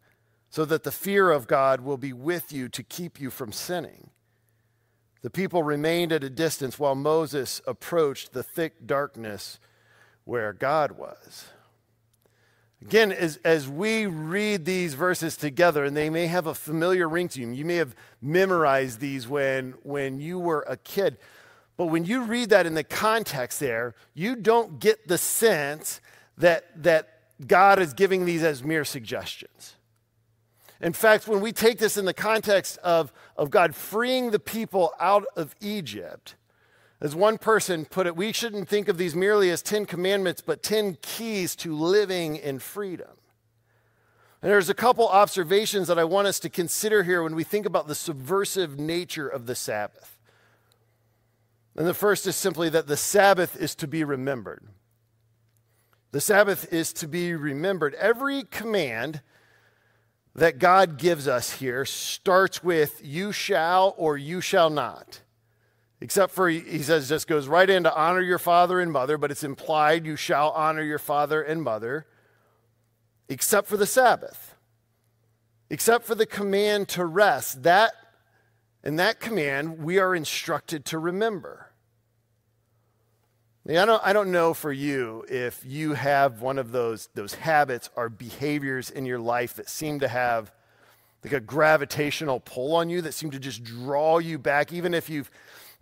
so 0.48 0.64
that 0.64 0.84
the 0.84 0.92
fear 0.92 1.30
of 1.30 1.46
God 1.46 1.80
will 1.80 1.96
be 1.96 2.12
with 2.12 2.52
you 2.52 2.68
to 2.68 2.82
keep 2.82 3.20
you 3.20 3.30
from 3.30 3.52
sinning. 3.52 4.10
The 5.22 5.30
people 5.30 5.62
remained 5.62 6.12
at 6.12 6.22
a 6.22 6.30
distance 6.30 6.78
while 6.78 6.94
Moses 6.94 7.60
approached 7.66 8.32
the 8.32 8.44
thick 8.44 8.86
darkness 8.86 9.58
where 10.24 10.52
God 10.52 10.92
was. 10.92 11.46
Again, 12.82 13.10
as, 13.10 13.38
as 13.38 13.68
we 13.68 14.06
read 14.06 14.64
these 14.64 14.94
verses 14.94 15.36
together, 15.36 15.84
and 15.84 15.96
they 15.96 16.10
may 16.10 16.26
have 16.26 16.46
a 16.46 16.54
familiar 16.54 17.08
ring 17.08 17.28
to 17.28 17.40
you, 17.40 17.50
you 17.50 17.64
may 17.64 17.76
have 17.76 17.96
memorized 18.20 19.00
these 19.00 19.26
when, 19.26 19.74
when 19.82 20.20
you 20.20 20.38
were 20.38 20.64
a 20.68 20.76
kid. 20.76 21.16
But 21.76 21.86
when 21.86 22.04
you 22.04 22.22
read 22.22 22.50
that 22.50 22.66
in 22.66 22.74
the 22.74 22.84
context 22.84 23.60
there, 23.60 23.94
you 24.14 24.36
don't 24.36 24.78
get 24.78 25.08
the 25.08 25.18
sense 25.18 26.00
that, 26.38 26.82
that 26.82 27.20
God 27.46 27.78
is 27.78 27.94
giving 27.94 28.24
these 28.24 28.42
as 28.42 28.62
mere 28.62 28.84
suggestions. 28.84 29.76
In 30.80 30.92
fact, 30.92 31.26
when 31.26 31.40
we 31.40 31.52
take 31.52 31.78
this 31.78 31.96
in 31.96 32.04
the 32.04 32.14
context 32.14 32.76
of, 32.78 33.12
of 33.36 33.50
God 33.50 33.74
freeing 33.74 34.30
the 34.30 34.38
people 34.38 34.92
out 35.00 35.24
of 35.34 35.54
Egypt, 35.60 36.34
as 37.00 37.14
one 37.14 37.36
person 37.36 37.84
put 37.84 38.06
it, 38.06 38.16
we 38.16 38.32
shouldn't 38.32 38.68
think 38.68 38.88
of 38.88 38.96
these 38.96 39.14
merely 39.14 39.50
as 39.50 39.62
10 39.62 39.86
commandments, 39.86 40.40
but 40.40 40.62
10 40.62 40.98
keys 41.02 41.54
to 41.56 41.76
living 41.76 42.36
in 42.36 42.58
freedom. 42.58 43.10
And 44.40 44.50
there's 44.50 44.70
a 44.70 44.74
couple 44.74 45.08
observations 45.08 45.88
that 45.88 45.98
I 45.98 46.04
want 46.04 46.28
us 46.28 46.38
to 46.40 46.48
consider 46.48 47.02
here 47.02 47.22
when 47.22 47.34
we 47.34 47.44
think 47.44 47.66
about 47.66 47.88
the 47.88 47.94
subversive 47.94 48.78
nature 48.78 49.28
of 49.28 49.46
the 49.46 49.54
Sabbath. 49.54 50.18
And 51.76 51.86
the 51.86 51.94
first 51.94 52.26
is 52.26 52.36
simply 52.36 52.70
that 52.70 52.86
the 52.86 52.96
Sabbath 52.96 53.56
is 53.56 53.74
to 53.76 53.86
be 53.86 54.02
remembered. 54.02 54.66
The 56.12 56.20
Sabbath 56.20 56.72
is 56.72 56.94
to 56.94 57.08
be 57.08 57.34
remembered. 57.34 57.94
Every 57.94 58.44
command 58.44 59.20
that 60.34 60.58
God 60.58 60.96
gives 60.96 61.28
us 61.28 61.52
here 61.52 61.84
starts 61.84 62.64
with 62.64 63.02
you 63.04 63.32
shall 63.32 63.94
or 63.98 64.16
you 64.16 64.40
shall 64.40 64.70
not. 64.70 65.20
Except 66.00 66.32
for, 66.32 66.48
he 66.48 66.82
says, 66.82 67.08
just 67.08 67.26
goes 67.26 67.48
right 67.48 67.68
into 67.68 67.94
honor 67.94 68.20
your 68.20 68.38
father 68.38 68.80
and 68.80 68.92
mother, 68.92 69.16
but 69.16 69.30
it's 69.30 69.42
implied 69.42 70.04
you 70.04 70.14
shall 70.14 70.50
honor 70.50 70.82
your 70.82 70.98
father 70.98 71.40
and 71.42 71.62
mother, 71.62 72.06
except 73.28 73.66
for 73.66 73.78
the 73.78 73.86
Sabbath, 73.86 74.54
except 75.70 76.04
for 76.04 76.14
the 76.14 76.26
command 76.26 76.88
to 76.88 77.04
rest. 77.04 77.62
That, 77.62 77.92
and 78.84 78.98
that 78.98 79.20
command 79.20 79.78
we 79.82 79.98
are 79.98 80.14
instructed 80.14 80.84
to 80.86 80.98
remember. 80.98 81.70
I 83.68 83.84
don't, 83.84 84.02
I 84.04 84.12
don't 84.12 84.30
know 84.30 84.54
for 84.54 84.70
you 84.70 85.24
if 85.28 85.64
you 85.66 85.94
have 85.94 86.40
one 86.40 86.58
of 86.58 86.70
those, 86.70 87.08
those 87.14 87.34
habits 87.34 87.90
or 87.96 88.08
behaviors 88.08 88.90
in 88.90 89.06
your 89.06 89.18
life 89.18 89.54
that 89.54 89.68
seem 89.68 89.98
to 90.00 90.08
have 90.08 90.52
like 91.24 91.32
a 91.32 91.40
gravitational 91.40 92.38
pull 92.38 92.76
on 92.76 92.88
you 92.90 93.00
that 93.00 93.12
seem 93.12 93.32
to 93.32 93.40
just 93.40 93.64
draw 93.64 94.18
you 94.18 94.38
back, 94.38 94.72
even 94.72 94.94
if 94.94 95.10
you've 95.10 95.30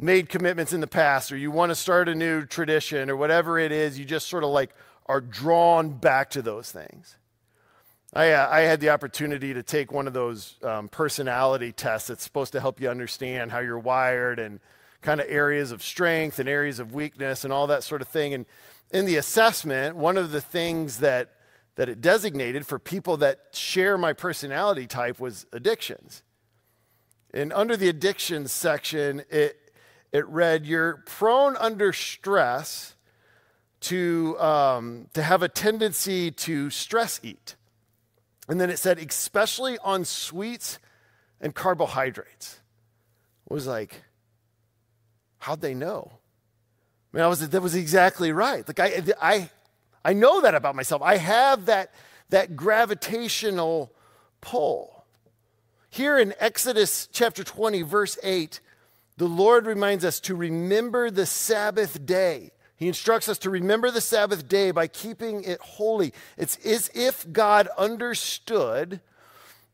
made 0.05 0.29
commitments 0.29 0.73
in 0.73 0.81
the 0.81 0.87
past 0.87 1.33
or 1.33 1.37
you 1.37 1.51
want 1.51 1.71
to 1.71 1.75
start 1.75 2.09
a 2.09 2.15
new 2.15 2.45
tradition 2.45 3.09
or 3.09 3.17
whatever 3.17 3.59
it 3.59 3.73
is, 3.73 3.99
you 3.99 4.05
just 4.05 4.29
sort 4.29 4.45
of 4.45 4.51
like 4.51 4.71
are 5.07 5.21
drawn 5.21 5.91
back 5.91 6.31
to 6.31 6.43
those 6.43 6.71
things. 6.71 7.17
I, 8.13 8.33
uh, 8.33 8.49
I 8.51 8.61
had 8.61 8.81
the 8.81 8.91
opportunity 8.91 9.55
to 9.55 9.63
take 9.63 9.91
one 9.91 10.07
of 10.07 10.13
those 10.13 10.57
um, 10.63 10.89
personality 10.89 11.73
tests 11.73 12.09
that's 12.09 12.23
supposed 12.23 12.53
to 12.53 12.61
help 12.61 12.81
you 12.81 12.89
understand 12.89 13.51
how 13.51 13.59
you're 13.59 13.79
wired 13.79 14.39
and 14.39 14.61
kind 15.01 15.21
of 15.21 15.27
areas 15.29 15.73
of 15.73 15.83
strength 15.83 16.39
and 16.39 16.49
areas 16.49 16.79
of 16.79 16.95
weakness 16.95 17.45
and 17.45 17.53
all 17.53 17.67
that 17.67 17.83
sort 17.83 18.03
of 18.03 18.09
thing. 18.09 18.35
And 18.35 18.47
in 18.93 19.07
the 19.07 19.17
assessment, 19.17 19.97
one 19.97 20.17
of 20.17 20.31
the 20.31 20.41
things 20.41 20.99
that 20.99 21.31
that 21.77 21.89
it 21.89 22.01
designated 22.01 22.65
for 22.65 22.79
people 22.79 23.17
that 23.17 23.47
share 23.51 23.99
my 23.99 24.13
personality 24.13 24.87
type 24.87 25.19
was 25.19 25.45
addictions. 25.53 26.23
And 27.33 27.53
under 27.53 27.77
the 27.77 27.89
addictions 27.89 28.53
section, 28.53 29.25
it 29.29 29.64
it 30.15 30.27
read, 30.29 30.65
You're 30.65 31.03
prone 31.05 31.57
under 31.57 31.93
stress 31.93 32.95
to, 33.81 34.39
um, 34.41 35.09
to 35.13 35.23
have 35.23 35.43
a 35.43 35.49
tendency 35.49 36.31
to 36.31 36.71
stress 36.71 37.21
eat. 37.23 37.57
And 38.49 38.61
then 38.61 38.71
it 38.71 38.79
said, 38.79 38.99
especially 38.99 39.77
on 39.79 40.05
sweets 40.05 40.79
and 41.41 41.55
carbohydrates. 41.55 42.61
I 43.51 43.55
was 43.55 43.67
like, 43.67 44.03
how'd 45.39 45.61
they 45.61 45.75
know? 45.75 46.13
I 47.13 47.17
mean, 47.17 47.25
I 47.25 47.27
was, 47.27 47.47
that 47.47 47.61
was 47.61 47.75
exactly 47.75 48.33
right. 48.33 48.67
Like 48.67 48.81
I, 48.81 49.03
I, 49.21 49.51
I 50.05 50.13
know 50.13 50.41
that 50.43 50.55
about 50.55 50.77
myself. 50.77 51.03
I 51.03 51.17
have 51.17 51.67
that, 51.67 51.93
that 52.31 52.55
gravitational 52.55 53.93
pull. 54.41 55.05
Here 55.91 56.19
in 56.19 56.35
Exodus 56.39 57.09
chapter 57.13 57.43
20, 57.43 57.83
verse 57.83 58.19
8, 58.23 58.61
the 59.17 59.29
Lord 59.29 59.67
reminds 59.67 60.05
us 60.05 60.21
to 60.21 60.35
remember 60.35 61.11
the 61.11 61.27
Sabbath 61.27 62.05
day. 62.05 62.51
He 62.77 62.89
instructs 62.89 63.29
us 63.29 63.39
to 63.39 63.51
remember 63.51 63.91
the 63.91 64.01
Sabbath 64.01 64.49
day 64.49 64.73
by 64.73 64.89
keeping 64.89 65.45
it 65.45 65.61
holy. 65.61 66.13
It's 66.37 66.57
as 66.67 66.91
if 66.95 67.31
God 67.33 67.69
understood 67.79 69.01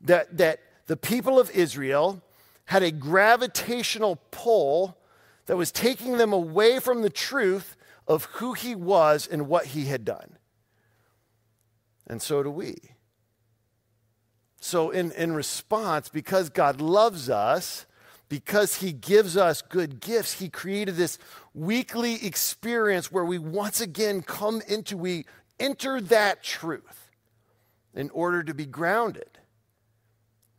that, 0.02 0.36
that 0.36 0.60
the 0.86 0.96
people 0.96 1.38
of 1.38 1.50
Israel 1.50 2.22
had 2.66 2.82
a 2.82 2.90
gravitational 2.90 4.20
pull 4.30 4.98
that 5.46 5.56
was 5.56 5.72
taking 5.72 6.18
them 6.18 6.32
away 6.32 6.78
from 6.78 7.02
the 7.02 7.10
truth 7.10 7.76
of 8.06 8.24
who 8.24 8.52
he 8.52 8.74
was 8.74 9.26
and 9.26 9.48
what 9.48 9.66
he 9.66 9.86
had 9.86 10.04
done. 10.04 10.36
And 12.06 12.20
so 12.20 12.42
do 12.42 12.50
we. 12.50 12.76
So, 14.60 14.90
in, 14.90 15.10
in 15.12 15.32
response, 15.32 16.10
because 16.10 16.50
God 16.50 16.80
loves 16.80 17.30
us, 17.30 17.86
because 18.30 18.76
he 18.76 18.92
gives 18.92 19.36
us 19.36 19.60
good 19.60 20.00
gifts, 20.00 20.34
he 20.34 20.48
created 20.48 20.94
this 20.94 21.18
weekly 21.52 22.24
experience 22.24 23.10
where 23.10 23.24
we 23.24 23.38
once 23.38 23.80
again 23.80 24.22
come 24.22 24.62
into, 24.68 24.96
we 24.96 25.26
enter 25.58 26.00
that 26.00 26.42
truth 26.42 27.10
in 27.92 28.08
order 28.10 28.44
to 28.44 28.54
be 28.54 28.64
grounded 28.64 29.38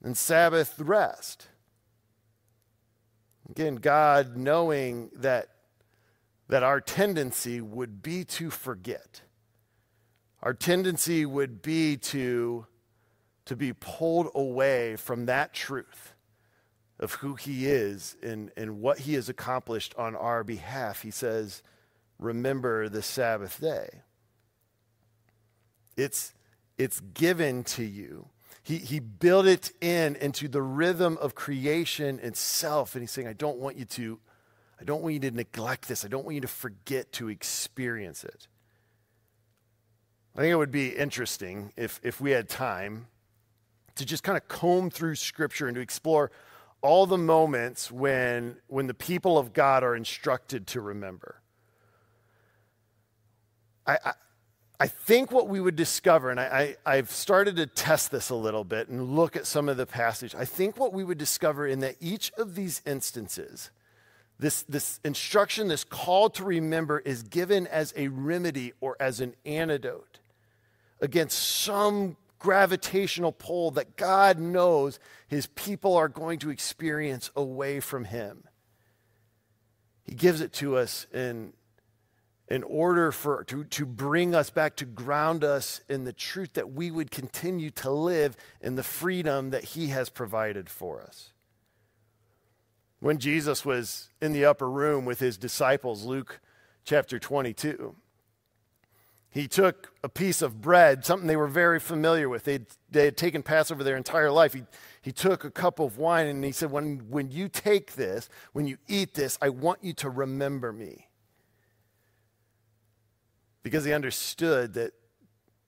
in 0.04 0.14
Sabbath 0.14 0.78
rest. 0.80 1.48
Again, 3.50 3.76
God 3.76 4.36
knowing 4.36 5.10
that, 5.16 5.48
that 6.50 6.64
our 6.64 6.82
tendency 6.82 7.62
would 7.62 8.04
be 8.04 8.26
to 8.26 8.50
forget. 8.50 9.22
Our 10.44 10.54
tendency 10.54 11.26
would 11.26 11.62
be 11.62 11.96
to, 11.98 12.66
to 13.46 13.56
be 13.56 13.72
pulled 13.72 14.28
away 14.36 14.98
from 14.98 15.28
that 15.28 15.54
truth 15.54 16.16
of 17.02 17.14
who 17.16 17.34
he 17.34 17.66
is 17.66 18.16
and, 18.22 18.52
and 18.56 18.80
what 18.80 19.00
he 19.00 19.16
has 19.16 19.28
accomplished 19.28 19.94
on 19.98 20.16
our 20.16 20.44
behalf, 20.44 21.02
he 21.02 21.12
says, 21.12 21.64
Remember 22.20 22.88
the 22.88 23.02
Sabbath 23.02 23.60
day. 23.60 24.02
It's, 25.98 26.34
it's 26.78 27.00
given 27.00 27.64
to 27.66 27.84
you. 27.84 28.28
He, 28.62 28.78
he 28.78 29.00
built 29.00 29.48
it 29.48 29.72
in 29.82 30.16
into 30.18 30.48
the 30.48 30.62
rhythm 30.62 31.18
of 31.20 31.34
creation 31.34 32.20
itself. 32.20 32.94
And 32.94 33.02
he's 33.02 33.10
saying, 33.10 33.28
I 33.28 33.34
don't 33.34 33.58
want 33.58 33.76
you 33.78 33.86
to, 33.86 34.20
I 34.80 34.84
don't 34.84 35.02
want 35.02 35.16
you 35.16 35.20
to 35.22 35.32
neglect 35.32 35.88
this. 35.88 36.06
I 36.06 36.08
don't 36.08 36.24
want 36.24 36.36
you 36.36 36.42
to 36.42 36.48
forget 36.48 37.12
to 37.14 37.30
experience 37.30 38.24
it. 38.24 38.48
I 40.36 40.42
think 40.42 40.52
it 40.52 40.56
would 40.56 40.72
be 40.72 40.90
interesting 40.90 41.74
if, 41.76 42.00
if 42.04 42.22
we 42.22 42.32
had 42.32 42.48
time 42.48 43.08
to 43.96 44.06
just 44.06 44.24
kind 44.24 44.38
of 44.38 44.48
comb 44.48 44.92
through 44.92 45.16
scripture 45.16 45.68
and 45.68 45.76
to 45.76 45.82
explore 45.82 46.32
all 46.82 47.06
the 47.06 47.18
moments 47.18 47.92
when, 47.92 48.58
when 48.68 48.88
the 48.88 48.94
people 48.94 49.38
of 49.38 49.54
God 49.54 49.84
are 49.84 49.96
instructed 49.96 50.68
to 50.68 50.82
remember. 50.82 51.42
I, 53.86 53.98
I, 54.04 54.14
I 54.80 54.88
think 54.88 55.32
what 55.32 55.48
we 55.48 55.60
would 55.60 55.76
discover, 55.76 56.32
and 56.32 56.40
I, 56.40 56.76
I, 56.86 56.94
I've 56.98 57.12
started 57.12 57.56
to 57.58 57.68
test 57.68 58.10
this 58.10 58.32
a 58.32 58.36
little 58.36 58.64
bit 58.64 58.88
and 58.88 59.16
look 59.16 59.36
at 59.36 59.46
some 59.46 59.70
of 59.70 59.78
the 59.78 59.86
passage. 59.86 60.34
I 60.34 60.46
think 60.46 60.76
what 60.78 60.92
we 60.92 61.04
would 61.04 61.20
discover 61.20 61.68
in 61.68 61.82
that 61.82 61.98
each 62.00 62.32
of 62.36 62.56
these 62.56 62.82
instances, 62.84 63.70
this, 64.40 64.64
this 64.64 65.00
instruction, 65.06 65.68
this 65.68 65.84
call 65.84 66.32
to 66.32 66.44
remember, 66.44 66.98
is 66.98 67.22
given 67.22 67.68
as 67.68 67.94
a 67.96 68.08
remedy 68.08 68.74
or 68.82 68.98
as 69.00 69.20
an 69.20 69.36
antidote 69.46 70.18
against 71.00 71.38
some 71.38 72.18
gravitational 72.42 73.32
pull 73.32 73.72
that 73.72 73.96
God 73.96 74.40
knows 74.40 75.00
his 75.28 75.46
people 75.48 75.96
are 75.96 76.10
going 76.10 76.40
to 76.40 76.50
experience 76.50 77.30
away 77.36 77.80
from 77.80 78.06
him. 78.06 78.46
He 80.04 80.16
gives 80.16 80.42
it 80.42 80.52
to 80.54 80.76
us 80.76 81.06
in, 81.14 81.54
in 82.50 82.64
order 82.64 83.12
for 83.12 83.44
to, 83.46 83.64
to 83.64 83.86
bring 83.86 84.34
us 84.34 84.50
back 84.50 84.76
to 84.78 84.86
ground 84.86 85.44
us 85.44 85.82
in 85.88 86.04
the 86.04 86.14
truth 86.14 86.54
that 86.54 86.72
we 86.72 86.90
would 86.90 87.12
continue 87.12 87.70
to 87.70 87.92
live 87.92 88.36
in 88.60 88.76
the 88.76 88.84
freedom 88.84 89.52
that 89.52 89.64
He 89.64 89.88
has 89.88 90.10
provided 90.10 90.70
for 90.70 91.02
us. 91.02 91.32
When 93.00 93.20
Jesus 93.20 93.64
was 93.64 94.10
in 94.20 94.34
the 94.34 94.46
upper 94.46 94.70
room 94.70 95.06
with 95.06 95.20
his 95.20 95.38
disciples, 95.38 96.04
Luke 96.04 96.40
chapter 96.84 97.20
22, 97.20 97.96
he 99.32 99.48
took 99.48 99.94
a 100.04 100.10
piece 100.10 100.42
of 100.42 100.62
bread, 100.62 101.06
something 101.06 101.26
they 101.26 101.38
were 101.38 101.48
very 101.48 101.80
familiar 101.80 102.28
with. 102.28 102.44
They'd, 102.44 102.66
they 102.90 103.06
had 103.06 103.16
taken 103.16 103.42
Passover 103.42 103.82
their 103.82 103.96
entire 103.96 104.30
life. 104.30 104.54
He, 104.54 104.64
he 105.02 105.14
took 105.14 105.46
a 105.46 105.52
cup 105.52 105.80
of 105.80 105.98
wine 105.98 106.28
and 106.28 106.44
he 106.44 106.52
said, 106.52 106.70
when, 106.70 107.10
when 107.10 107.32
you 107.32 107.48
take 107.48 107.94
this, 107.94 108.28
when 108.52 108.68
you 108.68 108.78
eat 108.90 109.14
this, 109.14 109.38
I 109.42 109.48
want 109.48 109.84
you 109.84 109.94
to 109.94 110.10
remember 110.10 110.74
me. 110.74 111.08
Because 113.64 113.86
he 113.86 113.94
understood 113.94 114.74
that, 114.74 114.92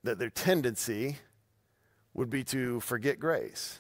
that 0.04 0.20
their 0.20 0.30
tendency 0.30 1.18
would 2.14 2.30
be 2.30 2.44
to 2.44 2.82
forget 2.82 3.18
grace 3.18 3.80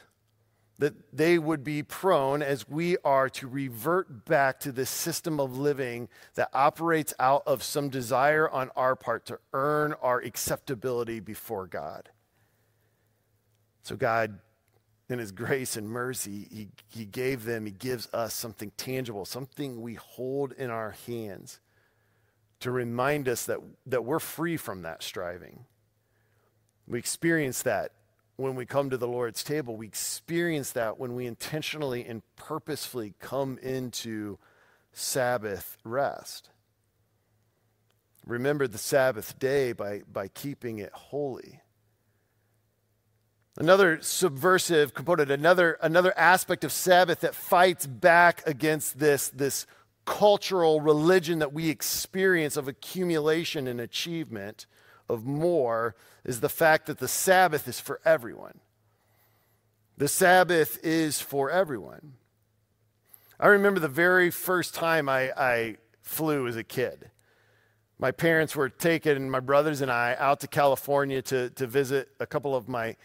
that 0.79 0.93
they 1.15 1.37
would 1.37 1.63
be 1.63 1.83
prone, 1.83 2.41
as 2.41 2.67
we 2.67 2.97
are, 3.05 3.29
to 3.29 3.47
revert 3.47 4.25
back 4.25 4.59
to 4.61 4.71
this 4.71 4.89
system 4.89 5.39
of 5.39 5.57
living 5.57 6.09
that 6.33 6.49
operates 6.53 7.13
out 7.19 7.43
of 7.45 7.61
some 7.61 7.89
desire 7.89 8.49
on 8.49 8.71
our 8.75 8.95
part 8.95 9.25
to 9.27 9.39
earn 9.53 9.93
our 10.01 10.19
acceptability 10.19 11.19
before 11.19 11.67
God. 11.67 12.09
So, 13.83 13.95
God, 13.95 14.39
in 15.09 15.19
His 15.19 15.31
grace 15.31 15.77
and 15.77 15.87
mercy, 15.87 16.47
He, 16.51 16.69
he 16.89 17.05
gave 17.05 17.45
them, 17.45 17.65
He 17.65 17.71
gives 17.71 18.09
us 18.11 18.33
something 18.33 18.71
tangible, 18.75 19.25
something 19.25 19.81
we 19.81 19.93
hold 19.93 20.53
in 20.53 20.71
our 20.71 20.95
hands 21.05 21.59
to 22.61 22.71
remind 22.71 23.27
us 23.27 23.45
that, 23.45 23.59
that 23.85 24.05
we're 24.05 24.19
free 24.19 24.57
from 24.57 24.83
that 24.83 25.03
striving. 25.03 25.65
We 26.87 26.97
experience 26.97 27.61
that 27.63 27.91
when 28.35 28.55
we 28.55 28.65
come 28.65 28.89
to 28.89 28.97
the 28.97 29.07
Lord's 29.07 29.43
table. 29.43 29.75
We 29.75 29.87
experience 29.87 30.71
that 30.71 30.99
when 30.99 31.15
we 31.15 31.25
intentionally 31.25 32.05
and 32.05 32.21
purposefully 32.35 33.13
come 33.19 33.57
into 33.59 34.37
Sabbath 34.91 35.77
rest. 35.83 36.49
Remember 38.25 38.67
the 38.67 38.77
Sabbath 38.77 39.37
day 39.37 39.73
by, 39.73 40.01
by 40.11 40.27
keeping 40.29 40.79
it 40.79 40.91
holy. 40.93 41.61
Another 43.57 44.01
subversive 44.01 44.93
component, 44.93 45.29
another, 45.29 45.77
another 45.81 46.17
aspect 46.17 46.63
of 46.63 46.71
Sabbath 46.71 47.19
that 47.19 47.35
fights 47.35 47.85
back 47.85 48.41
against 48.47 48.97
this, 48.97 49.29
this 49.29 49.67
cultural 50.05 50.81
religion 50.81 51.39
that 51.39 51.53
we 51.53 51.69
experience 51.69 52.57
of 52.57 52.67
accumulation 52.67 53.67
and 53.67 53.79
achievement 53.79 54.65
of 55.07 55.25
more 55.25 55.95
is 56.25 56.39
the 56.39 56.49
fact 56.49 56.85
that 56.85 56.99
the 56.99 57.07
Sabbath 57.07 57.67
is 57.67 57.79
for 57.79 57.99
everyone. 58.05 58.59
The 59.97 60.07
Sabbath 60.07 60.79
is 60.83 61.21
for 61.21 61.51
everyone. 61.51 62.13
I 63.39 63.47
remember 63.47 63.79
the 63.79 63.87
very 63.87 64.29
first 64.29 64.73
time 64.73 65.09
I, 65.09 65.31
I 65.31 65.77
flew 66.01 66.47
as 66.47 66.55
a 66.55 66.63
kid. 66.63 67.09
My 67.99 68.11
parents 68.11 68.55
were 68.55 68.69
taking 68.69 69.29
my 69.29 69.39
brothers 69.39 69.81
and 69.81 69.91
I 69.91 70.15
out 70.17 70.39
to 70.41 70.47
California 70.47 71.21
to, 71.23 71.49
to 71.51 71.67
visit 71.67 72.09
a 72.19 72.25
couple 72.25 72.55
of 72.55 72.67
my 72.67 72.95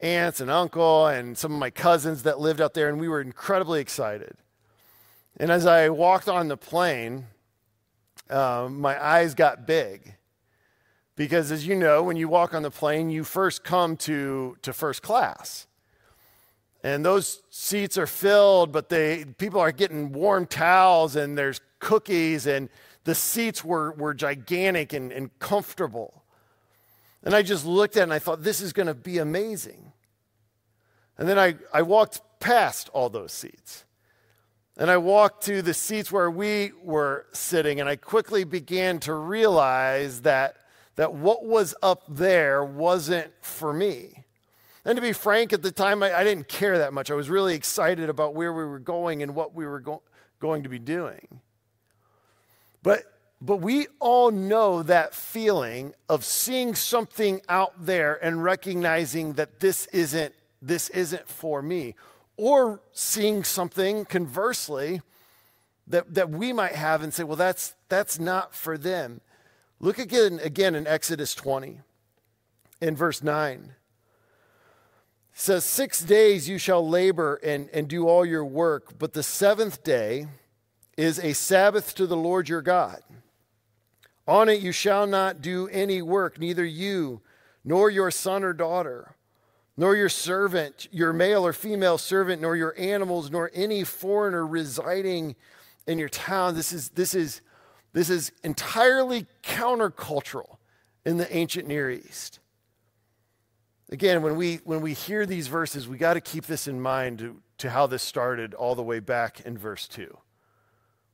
aunts 0.00 0.40
and 0.40 0.50
uncle 0.50 1.06
and 1.06 1.36
some 1.36 1.52
of 1.52 1.58
my 1.58 1.70
cousins 1.70 2.22
that 2.22 2.38
lived 2.38 2.60
out 2.60 2.74
there, 2.74 2.88
and 2.88 3.00
we 3.00 3.08
were 3.08 3.20
incredibly 3.20 3.80
excited. 3.80 4.36
And 5.36 5.50
as 5.50 5.66
I 5.66 5.88
walked 5.88 6.28
on 6.28 6.48
the 6.48 6.56
plane, 6.56 7.26
um, 8.30 8.80
my 8.80 9.02
eyes 9.02 9.34
got 9.34 9.66
big 9.66 10.14
because, 11.18 11.50
as 11.50 11.66
you 11.66 11.74
know, 11.74 12.04
when 12.04 12.16
you 12.16 12.28
walk 12.28 12.54
on 12.54 12.62
the 12.62 12.70
plane, 12.70 13.10
you 13.10 13.24
first 13.24 13.64
come 13.64 13.96
to, 13.96 14.56
to 14.62 14.72
first 14.72 15.02
class. 15.02 15.66
And 16.84 17.04
those 17.04 17.42
seats 17.50 17.98
are 17.98 18.06
filled, 18.06 18.70
but 18.70 18.88
they, 18.88 19.24
people 19.36 19.58
are 19.60 19.72
getting 19.72 20.12
warm 20.12 20.46
towels 20.46 21.16
and 21.16 21.36
there's 21.36 21.60
cookies, 21.80 22.46
and 22.46 22.68
the 23.02 23.16
seats 23.16 23.64
were, 23.64 23.90
were 23.94 24.14
gigantic 24.14 24.92
and, 24.92 25.10
and 25.10 25.36
comfortable. 25.40 26.22
And 27.24 27.34
I 27.34 27.42
just 27.42 27.66
looked 27.66 27.96
at 27.96 28.00
it 28.00 28.02
and 28.04 28.12
I 28.12 28.20
thought, 28.20 28.44
this 28.44 28.60
is 28.60 28.72
going 28.72 28.86
to 28.86 28.94
be 28.94 29.18
amazing. 29.18 29.92
And 31.18 31.28
then 31.28 31.36
I, 31.36 31.56
I 31.74 31.82
walked 31.82 32.20
past 32.38 32.90
all 32.92 33.10
those 33.10 33.32
seats. 33.32 33.84
And 34.76 34.88
I 34.88 34.98
walked 34.98 35.42
to 35.46 35.62
the 35.62 35.74
seats 35.74 36.12
where 36.12 36.30
we 36.30 36.70
were 36.80 37.26
sitting, 37.32 37.80
and 37.80 37.88
I 37.88 37.96
quickly 37.96 38.44
began 38.44 39.00
to 39.00 39.14
realize 39.14 40.20
that 40.20 40.54
that 40.98 41.14
what 41.14 41.44
was 41.44 41.76
up 41.80 42.02
there 42.08 42.64
wasn't 42.64 43.32
for 43.40 43.72
me. 43.72 44.24
And 44.84 44.96
to 44.96 45.00
be 45.00 45.12
frank, 45.12 45.52
at 45.52 45.62
the 45.62 45.70
time, 45.70 46.02
I, 46.02 46.12
I 46.12 46.24
didn't 46.24 46.48
care 46.48 46.78
that 46.78 46.92
much. 46.92 47.08
I 47.08 47.14
was 47.14 47.30
really 47.30 47.54
excited 47.54 48.10
about 48.10 48.34
where 48.34 48.52
we 48.52 48.64
were 48.64 48.80
going 48.80 49.22
and 49.22 49.32
what 49.36 49.54
we 49.54 49.64
were 49.64 49.78
go- 49.78 50.02
going 50.40 50.64
to 50.64 50.68
be 50.68 50.80
doing. 50.80 51.40
But, 52.82 53.04
but 53.40 53.58
we 53.58 53.86
all 54.00 54.32
know 54.32 54.82
that 54.82 55.14
feeling 55.14 55.94
of 56.08 56.24
seeing 56.24 56.74
something 56.74 57.42
out 57.48 57.74
there 57.86 58.18
and 58.20 58.42
recognizing 58.42 59.34
that 59.34 59.60
this 59.60 59.86
isn't, 59.92 60.34
this 60.60 60.88
isn't 60.88 61.28
for 61.28 61.62
me. 61.62 61.94
Or 62.36 62.80
seeing 62.90 63.44
something, 63.44 64.04
conversely, 64.04 65.00
that, 65.86 66.12
that 66.12 66.30
we 66.30 66.52
might 66.52 66.74
have 66.74 67.04
and 67.04 67.14
say, 67.14 67.22
well, 67.22 67.36
that's, 67.36 67.76
that's 67.88 68.18
not 68.18 68.52
for 68.52 68.76
them. 68.76 69.20
Look 69.80 69.98
again, 69.98 70.40
again 70.42 70.74
in 70.74 70.88
Exodus 70.88 71.34
20, 71.36 71.80
in 72.80 72.96
verse 72.96 73.22
9. 73.22 73.72
It 75.32 75.38
says, 75.38 75.64
Six 75.64 76.00
days 76.02 76.48
you 76.48 76.58
shall 76.58 76.86
labor 76.86 77.36
and, 77.44 77.68
and 77.72 77.86
do 77.86 78.08
all 78.08 78.26
your 78.26 78.44
work, 78.44 78.98
but 78.98 79.12
the 79.12 79.22
seventh 79.22 79.84
day 79.84 80.26
is 80.96 81.20
a 81.20 81.32
Sabbath 81.32 81.94
to 81.94 82.08
the 82.08 82.16
Lord 82.16 82.48
your 82.48 82.60
God. 82.60 83.00
On 84.26 84.48
it 84.48 84.60
you 84.60 84.72
shall 84.72 85.06
not 85.06 85.40
do 85.40 85.68
any 85.68 86.02
work, 86.02 86.40
neither 86.40 86.64
you, 86.64 87.20
nor 87.64 87.88
your 87.88 88.10
son 88.10 88.42
or 88.42 88.52
daughter, 88.52 89.14
nor 89.76 89.94
your 89.94 90.08
servant, 90.08 90.88
your 90.90 91.12
male 91.12 91.46
or 91.46 91.52
female 91.52 91.98
servant, 91.98 92.42
nor 92.42 92.56
your 92.56 92.74
animals, 92.76 93.30
nor 93.30 93.48
any 93.54 93.84
foreigner 93.84 94.44
residing 94.44 95.36
in 95.86 96.00
your 96.00 96.08
town. 96.08 96.56
This 96.56 96.72
is, 96.72 96.88
this 96.90 97.14
is 97.14 97.42
this 97.98 98.10
is 98.10 98.30
entirely 98.44 99.26
countercultural 99.42 100.58
in 101.04 101.16
the 101.16 101.36
ancient 101.36 101.66
Near 101.66 101.90
East. 101.90 102.38
Again, 103.90 104.22
when 104.22 104.36
we, 104.36 104.60
when 104.62 104.82
we 104.82 104.92
hear 104.92 105.26
these 105.26 105.48
verses, 105.48 105.88
we 105.88 105.98
got 105.98 106.14
to 106.14 106.20
keep 106.20 106.46
this 106.46 106.68
in 106.68 106.80
mind 106.80 107.18
to, 107.18 107.42
to 107.58 107.70
how 107.70 107.88
this 107.88 108.04
started 108.04 108.54
all 108.54 108.76
the 108.76 108.84
way 108.84 109.00
back 109.00 109.40
in 109.40 109.58
verse 109.58 109.88
2, 109.88 110.16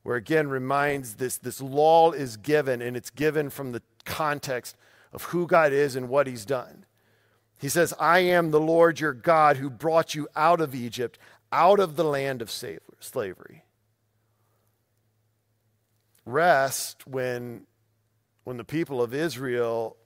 where 0.03 0.17
again 0.17 0.49
reminds 0.49 1.15
this, 1.15 1.39
this 1.39 1.63
law 1.63 2.13
is 2.13 2.37
given, 2.37 2.83
and 2.83 2.99
it's 2.99 3.09
given 3.09 3.49
from 3.49 3.73
the 3.73 3.81
context 4.05 4.77
of 5.11 5.23
who 5.23 5.47
God 5.47 5.73
is 5.73 5.97
and 5.97 6.11
what 6.11 6.27
he's 6.27 6.45
done. 6.45 6.85
He 7.59 7.71
says, 7.71 7.95
I 7.99 8.19
am 8.19 8.51
the 8.51 8.61
Lord 8.61 9.01
your 9.01 9.15
God 9.15 9.57
who 9.57 9.71
brought 9.71 10.15
you 10.15 10.29
out 10.37 10.61
of 10.61 10.75
Egypt, 10.75 11.19
out 11.51 11.81
of 11.81 11.97
the 11.97 12.05
land 12.05 12.43
of 12.43 12.51
slavery 12.51 13.64
rest 16.25 17.07
when, 17.07 17.67
when 18.45 18.57
the 18.57 18.65
people 18.65 19.03
of 19.03 19.15
Israel 19.15 19.97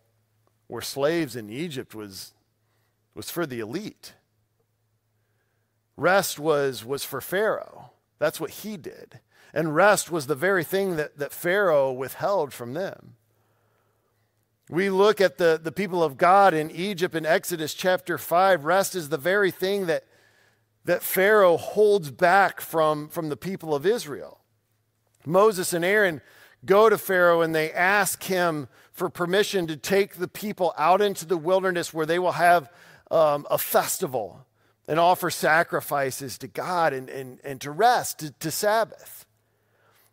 were 0.69 0.83
slaves 0.83 1.37
in 1.37 1.51
Egypt 1.51 1.95
was, 1.95 2.33
was 3.15 3.31
for 3.31 3.47
the 3.47 3.61
elite. 3.61 4.15
Rest 5.97 6.39
was, 6.39 6.85
was 6.85 7.05
for 7.05 7.21
Pharaoh. 7.21 7.91
That's 8.19 8.41
what 8.41 8.51
he 8.51 8.77
did. 8.77 9.21
And 9.55 9.75
rest 9.75 10.11
was 10.11 10.27
the 10.27 10.35
very 10.35 10.63
thing 10.63 10.97
that, 10.97 11.19
that 11.19 11.33
Pharaoh 11.33 11.93
withheld 11.93 12.53
from 12.53 12.75
them. 12.75 13.15
We 14.71 14.91
look 14.91 15.21
at 15.21 15.39
the, 15.39 15.59
the 15.63 15.73
people 15.73 16.03
of 16.05 16.19
God 16.19 16.53
in 16.53 16.71
Egypt 16.71 17.15
in 17.15 17.25
Exodus 17.25 17.73
chapter 17.73 18.19
5. 18.19 18.67
Rest 18.67 18.95
is 18.95 19.09
the 19.09 19.17
very 19.17 19.51
thing 19.51 19.87
that, 19.87 20.05
that 20.85 21.03
Pharaoh 21.03 21.57
holds 21.57 22.11
back 22.11 22.61
from, 22.61 23.09
from 23.09 23.31
the 23.31 23.37
people 23.37 23.75
of 23.75 23.87
Israel. 23.87 24.38
Moses 25.27 25.73
and 25.73 25.85
Aaron 25.85 26.21
go 26.65 26.89
to 26.89 26.99
Pharaoh 26.99 27.43
and 27.43 27.55
they 27.55 27.73
ask 27.73 28.23
him 28.25 28.69
for 28.93 29.09
permission 29.09 29.67
to 29.69 29.77
take 29.77 30.15
the 30.15 30.29
people 30.29 30.75
out 30.77 31.01
into 31.01 31.25
the 31.25 31.37
wilderness 31.37 31.95
where 31.95 32.07
they 32.07 32.19
will 32.19 32.33
have 32.33 32.71
um, 33.11 33.47
a 33.51 33.59
festival 33.59 34.45
and 34.89 34.99
offer 34.99 35.31
sacrifices 35.31 36.39
to 36.39 36.49
God 36.49 36.93
and, 36.93 37.09
and, 37.09 37.39
and 37.45 37.61
to 37.61 37.71
rest, 37.71 38.21
to, 38.21 38.33
to 38.41 38.51
Sabbath. 38.51 39.27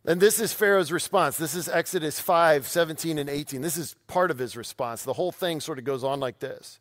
And 0.06 0.22
this 0.22 0.40
is 0.40 0.54
Pharaoh's 0.54 0.92
response. 0.92 1.38
This 1.38 1.56
is 1.56 1.68
Exodus 1.68 2.20
5 2.20 2.68
17 2.68 3.18
and 3.18 3.30
18. 3.30 3.62
This 3.62 3.78
is 3.78 3.96
part 4.08 4.30
of 4.30 4.38
his 4.38 4.56
response. 4.56 5.04
The 5.04 5.14
whole 5.14 5.32
thing 5.32 5.60
sort 5.60 5.80
of 5.80 5.84
goes 5.84 6.04
on 6.04 6.20
like 6.20 6.40
this 6.40 6.80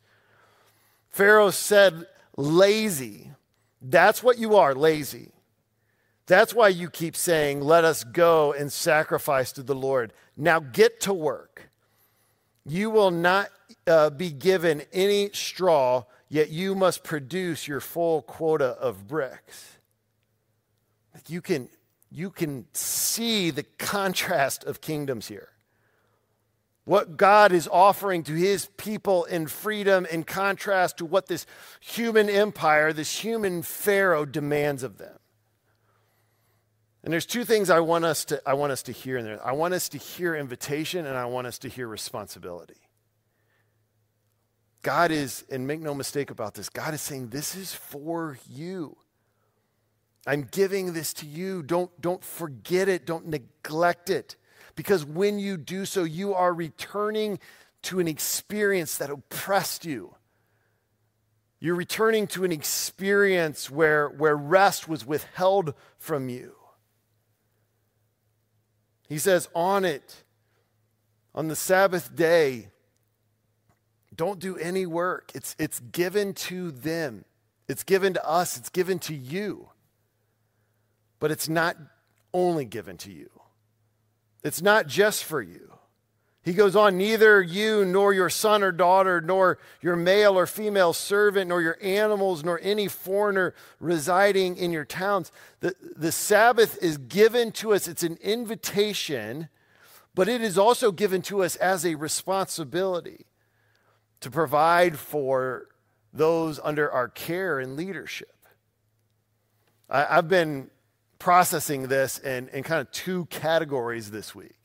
Pharaoh 1.08 1.50
said, 1.50 2.06
Lazy. 2.36 3.30
That's 3.80 4.22
what 4.22 4.38
you 4.38 4.56
are, 4.56 4.74
lazy. 4.74 5.30
That's 6.26 6.54
why 6.54 6.68
you 6.68 6.88
keep 6.88 7.16
saying, 7.16 7.60
Let 7.60 7.84
us 7.84 8.04
go 8.04 8.52
and 8.52 8.72
sacrifice 8.72 9.52
to 9.52 9.62
the 9.62 9.74
Lord. 9.74 10.12
Now 10.36 10.60
get 10.60 11.00
to 11.02 11.12
work. 11.12 11.70
You 12.64 12.90
will 12.90 13.10
not 13.10 13.50
uh, 13.86 14.10
be 14.10 14.30
given 14.30 14.82
any 14.92 15.30
straw, 15.32 16.04
yet 16.28 16.48
you 16.48 16.74
must 16.74 17.04
produce 17.04 17.68
your 17.68 17.80
full 17.80 18.22
quota 18.22 18.68
of 18.80 19.06
bricks. 19.06 19.76
You 21.28 21.42
can, 21.42 21.68
you 22.10 22.30
can 22.30 22.66
see 22.72 23.50
the 23.50 23.62
contrast 23.62 24.64
of 24.64 24.80
kingdoms 24.80 25.28
here. 25.28 25.50
What 26.84 27.16
God 27.16 27.52
is 27.52 27.68
offering 27.70 28.24
to 28.24 28.34
his 28.34 28.66
people 28.76 29.24
in 29.24 29.46
freedom 29.46 30.06
in 30.06 30.24
contrast 30.24 30.98
to 30.98 31.06
what 31.06 31.28
this 31.28 31.46
human 31.80 32.28
empire, 32.28 32.92
this 32.92 33.24
human 33.24 33.62
Pharaoh 33.62 34.26
demands 34.26 34.82
of 34.82 34.98
them. 34.98 35.18
And 37.04 37.12
there's 37.12 37.26
two 37.26 37.44
things 37.44 37.68
I 37.68 37.80
want 37.80 38.06
us 38.06 38.24
to, 38.26 38.40
I 38.46 38.54
want 38.54 38.72
us 38.72 38.82
to 38.84 38.92
hear 38.92 39.18
in 39.18 39.26
there. 39.26 39.46
I 39.46 39.52
want 39.52 39.74
us 39.74 39.90
to 39.90 39.98
hear 39.98 40.34
invitation 40.34 41.04
and 41.04 41.18
I 41.18 41.26
want 41.26 41.46
us 41.46 41.58
to 41.58 41.68
hear 41.68 41.86
responsibility. 41.86 42.80
God 44.80 45.10
is, 45.10 45.44
and 45.50 45.66
make 45.66 45.80
no 45.80 45.94
mistake 45.94 46.30
about 46.30 46.54
this, 46.54 46.70
God 46.70 46.94
is 46.94 47.02
saying, 47.02 47.28
This 47.28 47.54
is 47.54 47.74
for 47.74 48.38
you. 48.50 48.96
I'm 50.26 50.48
giving 50.50 50.94
this 50.94 51.12
to 51.14 51.26
you. 51.26 51.62
Don't, 51.62 51.90
don't 52.00 52.24
forget 52.24 52.88
it, 52.88 53.04
don't 53.04 53.28
neglect 53.28 54.08
it. 54.08 54.36
Because 54.74 55.04
when 55.04 55.38
you 55.38 55.58
do 55.58 55.84
so, 55.84 56.04
you 56.04 56.32
are 56.34 56.54
returning 56.54 57.38
to 57.82 58.00
an 58.00 58.08
experience 58.08 58.96
that 58.96 59.10
oppressed 59.10 59.84
you. 59.84 60.14
You're 61.60 61.74
returning 61.74 62.26
to 62.28 62.44
an 62.44 62.52
experience 62.52 63.70
where, 63.70 64.08
where 64.08 64.36
rest 64.36 64.88
was 64.88 65.06
withheld 65.06 65.74
from 65.98 66.30
you. 66.30 66.54
He 69.08 69.18
says, 69.18 69.48
on 69.54 69.84
it, 69.84 70.24
on 71.34 71.48
the 71.48 71.56
Sabbath 71.56 72.14
day, 72.14 72.68
don't 74.14 74.38
do 74.38 74.56
any 74.56 74.86
work. 74.86 75.32
It's, 75.34 75.56
it's 75.58 75.80
given 75.80 76.34
to 76.34 76.70
them, 76.70 77.24
it's 77.68 77.82
given 77.82 78.14
to 78.14 78.26
us, 78.26 78.56
it's 78.56 78.70
given 78.70 78.98
to 79.00 79.14
you. 79.14 79.68
But 81.18 81.30
it's 81.30 81.48
not 81.48 81.76
only 82.32 82.64
given 82.64 82.96
to 82.98 83.12
you, 83.12 83.30
it's 84.42 84.60
not 84.60 84.86
just 84.86 85.24
for 85.24 85.40
you. 85.40 85.73
He 86.44 86.52
goes 86.52 86.76
on, 86.76 86.98
neither 86.98 87.40
you 87.40 87.86
nor 87.86 88.12
your 88.12 88.28
son 88.28 88.62
or 88.62 88.70
daughter, 88.70 89.22
nor 89.22 89.58
your 89.80 89.96
male 89.96 90.38
or 90.38 90.46
female 90.46 90.92
servant, 90.92 91.48
nor 91.48 91.62
your 91.62 91.78
animals, 91.80 92.44
nor 92.44 92.60
any 92.62 92.86
foreigner 92.86 93.54
residing 93.80 94.58
in 94.58 94.70
your 94.70 94.84
towns. 94.84 95.32
The, 95.60 95.74
the 95.96 96.12
Sabbath 96.12 96.76
is 96.82 96.98
given 96.98 97.50
to 97.52 97.72
us, 97.72 97.88
it's 97.88 98.02
an 98.02 98.18
invitation, 98.20 99.48
but 100.14 100.28
it 100.28 100.42
is 100.42 100.58
also 100.58 100.92
given 100.92 101.22
to 101.22 101.42
us 101.42 101.56
as 101.56 101.86
a 101.86 101.94
responsibility 101.94 103.24
to 104.20 104.30
provide 104.30 104.98
for 104.98 105.68
those 106.12 106.60
under 106.62 106.92
our 106.92 107.08
care 107.08 107.58
and 107.58 107.74
leadership. 107.74 108.36
I, 109.88 110.16
have 110.16 110.28
been 110.28 110.68
processing 111.18 111.88
this 111.88 112.18
in, 112.18 112.48
in 112.48 112.64
kind 112.64 112.82
of 112.82 112.90
two 112.90 113.24
categories 113.26 114.10
this 114.10 114.34
week 114.34 114.63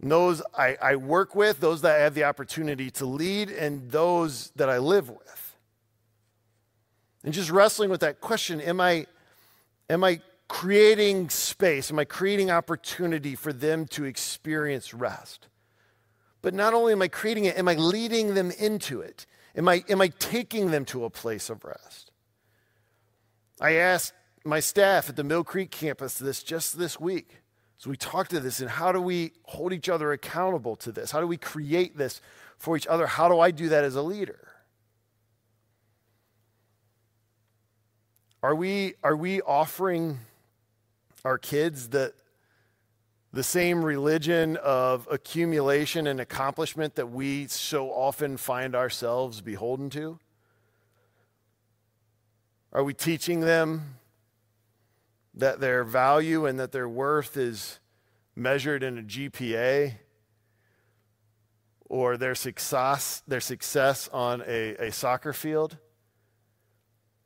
those 0.00 0.42
I, 0.56 0.76
I 0.80 0.96
work 0.96 1.34
with, 1.34 1.60
those 1.60 1.82
that 1.82 1.96
I 1.96 2.02
have 2.02 2.14
the 2.14 2.24
opportunity 2.24 2.90
to 2.92 3.06
lead, 3.06 3.50
and 3.50 3.90
those 3.90 4.50
that 4.56 4.68
I 4.68 4.78
live 4.78 5.08
with. 5.08 5.56
And 7.24 7.32
just 7.32 7.50
wrestling 7.50 7.90
with 7.90 8.00
that 8.00 8.20
question 8.20 8.60
am 8.60 8.80
I, 8.80 9.06
am 9.88 10.04
I 10.04 10.20
creating 10.48 11.30
space? 11.30 11.90
Am 11.90 11.98
I 11.98 12.04
creating 12.04 12.50
opportunity 12.50 13.34
for 13.34 13.52
them 13.52 13.86
to 13.88 14.04
experience 14.04 14.92
rest? 14.92 15.48
But 16.42 16.52
not 16.52 16.74
only 16.74 16.92
am 16.92 17.00
I 17.00 17.08
creating 17.08 17.46
it, 17.46 17.56
am 17.56 17.68
I 17.68 17.74
leading 17.74 18.34
them 18.34 18.50
into 18.50 19.00
it? 19.00 19.26
Am 19.56 19.68
I, 19.68 19.84
am 19.88 20.00
I 20.00 20.08
taking 20.08 20.70
them 20.70 20.84
to 20.86 21.04
a 21.04 21.10
place 21.10 21.48
of 21.48 21.64
rest? 21.64 22.10
I 23.60 23.74
asked 23.74 24.12
my 24.44 24.60
staff 24.60 25.08
at 25.08 25.16
the 25.16 25.24
Mill 25.24 25.44
Creek 25.44 25.70
campus 25.70 26.18
this 26.18 26.42
just 26.42 26.76
this 26.76 27.00
week. 27.00 27.40
So 27.84 27.90
we 27.90 27.98
talk 27.98 28.28
to 28.28 28.40
this 28.40 28.60
and 28.60 28.70
how 28.70 28.92
do 28.92 29.00
we 29.02 29.32
hold 29.42 29.74
each 29.74 29.90
other 29.90 30.10
accountable 30.12 30.74
to 30.76 30.90
this? 30.90 31.10
How 31.10 31.20
do 31.20 31.26
we 31.26 31.36
create 31.36 31.98
this 31.98 32.22
for 32.56 32.78
each 32.78 32.86
other? 32.86 33.06
How 33.06 33.28
do 33.28 33.40
I 33.40 33.50
do 33.50 33.68
that 33.68 33.84
as 33.84 33.94
a 33.94 34.00
leader? 34.00 34.48
Are 38.42 38.54
we, 38.54 38.94
are 39.02 39.14
we 39.14 39.42
offering 39.42 40.20
our 41.26 41.36
kids 41.36 41.90
the, 41.90 42.14
the 43.34 43.42
same 43.42 43.84
religion 43.84 44.56
of 44.56 45.06
accumulation 45.10 46.06
and 46.06 46.20
accomplishment 46.20 46.94
that 46.94 47.10
we 47.10 47.48
so 47.48 47.90
often 47.90 48.38
find 48.38 48.74
ourselves 48.74 49.42
beholden 49.42 49.90
to? 49.90 50.18
Are 52.72 52.82
we 52.82 52.94
teaching 52.94 53.40
them 53.40 53.96
that 55.34 55.60
their 55.60 55.84
value 55.84 56.46
and 56.46 56.58
that 56.58 56.72
their 56.72 56.88
worth 56.88 57.36
is 57.36 57.80
measured 58.36 58.82
in 58.82 58.98
a 58.98 59.02
GPA 59.02 59.94
or 61.86 62.16
their 62.16 62.34
success, 62.34 63.22
their 63.26 63.40
success 63.40 64.08
on 64.12 64.42
a, 64.46 64.74
a 64.76 64.92
soccer 64.92 65.32
field 65.32 65.76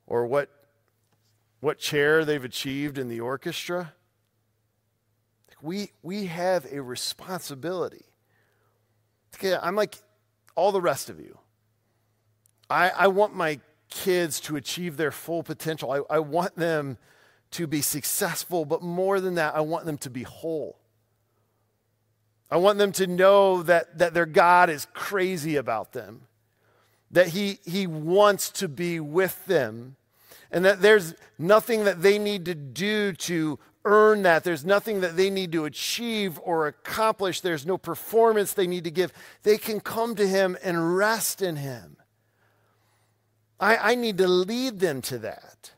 or 0.06 0.26
what, 0.26 0.50
what 1.60 1.78
chair 1.78 2.24
they've 2.24 2.44
achieved 2.44 2.98
in 2.98 3.08
the 3.08 3.20
orchestra. 3.20 3.94
We, 5.60 5.92
we 6.02 6.26
have 6.26 6.66
a 6.72 6.80
responsibility. 6.80 8.04
I'm 9.42 9.76
like 9.76 9.96
all 10.54 10.72
the 10.72 10.80
rest 10.80 11.10
of 11.10 11.20
you. 11.20 11.38
I, 12.70 12.90
I 12.90 13.06
want 13.08 13.34
my 13.34 13.60
kids 13.90 14.40
to 14.40 14.56
achieve 14.56 14.96
their 14.96 15.10
full 15.10 15.42
potential. 15.42 15.90
I, 15.90 16.00
I 16.10 16.18
want 16.18 16.56
them 16.56 16.98
to 17.52 17.66
be 17.66 17.80
successful, 17.80 18.64
but 18.64 18.82
more 18.82 19.20
than 19.20 19.34
that, 19.36 19.54
I 19.54 19.60
want 19.60 19.86
them 19.86 19.98
to 19.98 20.10
be 20.10 20.22
whole. 20.22 20.78
I 22.50 22.56
want 22.56 22.78
them 22.78 22.92
to 22.92 23.06
know 23.06 23.62
that, 23.62 23.98
that 23.98 24.14
their 24.14 24.26
God 24.26 24.70
is 24.70 24.86
crazy 24.94 25.56
about 25.56 25.92
them, 25.92 26.22
that 27.10 27.28
he, 27.28 27.58
he 27.64 27.86
wants 27.86 28.50
to 28.52 28.68
be 28.68 29.00
with 29.00 29.44
them, 29.46 29.96
and 30.50 30.64
that 30.64 30.80
there's 30.80 31.14
nothing 31.38 31.84
that 31.84 32.02
they 32.02 32.18
need 32.18 32.46
to 32.46 32.54
do 32.54 33.12
to 33.12 33.58
earn 33.84 34.22
that. 34.22 34.44
There's 34.44 34.64
nothing 34.64 35.00
that 35.00 35.16
they 35.16 35.30
need 35.30 35.52
to 35.52 35.66
achieve 35.66 36.40
or 36.42 36.66
accomplish. 36.66 37.40
There's 37.40 37.66
no 37.66 37.76
performance 37.76 38.52
they 38.52 38.66
need 38.66 38.84
to 38.84 38.90
give. 38.90 39.12
They 39.42 39.58
can 39.58 39.80
come 39.80 40.14
to 40.16 40.26
Him 40.26 40.56
and 40.62 40.96
rest 40.96 41.42
in 41.42 41.56
Him. 41.56 41.96
I, 43.60 43.76
I 43.76 43.94
need 43.94 44.18
to 44.18 44.28
lead 44.28 44.80
them 44.80 45.02
to 45.02 45.18
that. 45.18 45.72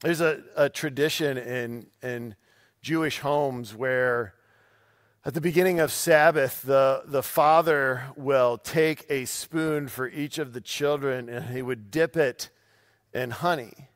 There's 0.00 0.20
a, 0.20 0.42
a 0.56 0.68
tradition 0.68 1.36
in, 1.36 1.86
in 2.02 2.36
Jewish 2.82 3.18
homes 3.18 3.74
where 3.74 4.34
at 5.24 5.34
the 5.34 5.40
beginning 5.40 5.80
of 5.80 5.90
Sabbath, 5.90 6.62
the, 6.62 7.02
the 7.04 7.22
father 7.22 8.04
will 8.16 8.58
take 8.58 9.04
a 9.10 9.24
spoon 9.24 9.88
for 9.88 10.08
each 10.08 10.38
of 10.38 10.52
the 10.52 10.60
children 10.60 11.28
and 11.28 11.46
he 11.46 11.62
would 11.62 11.90
dip 11.90 12.16
it 12.16 12.50
in 13.12 13.30
honey 13.30 13.88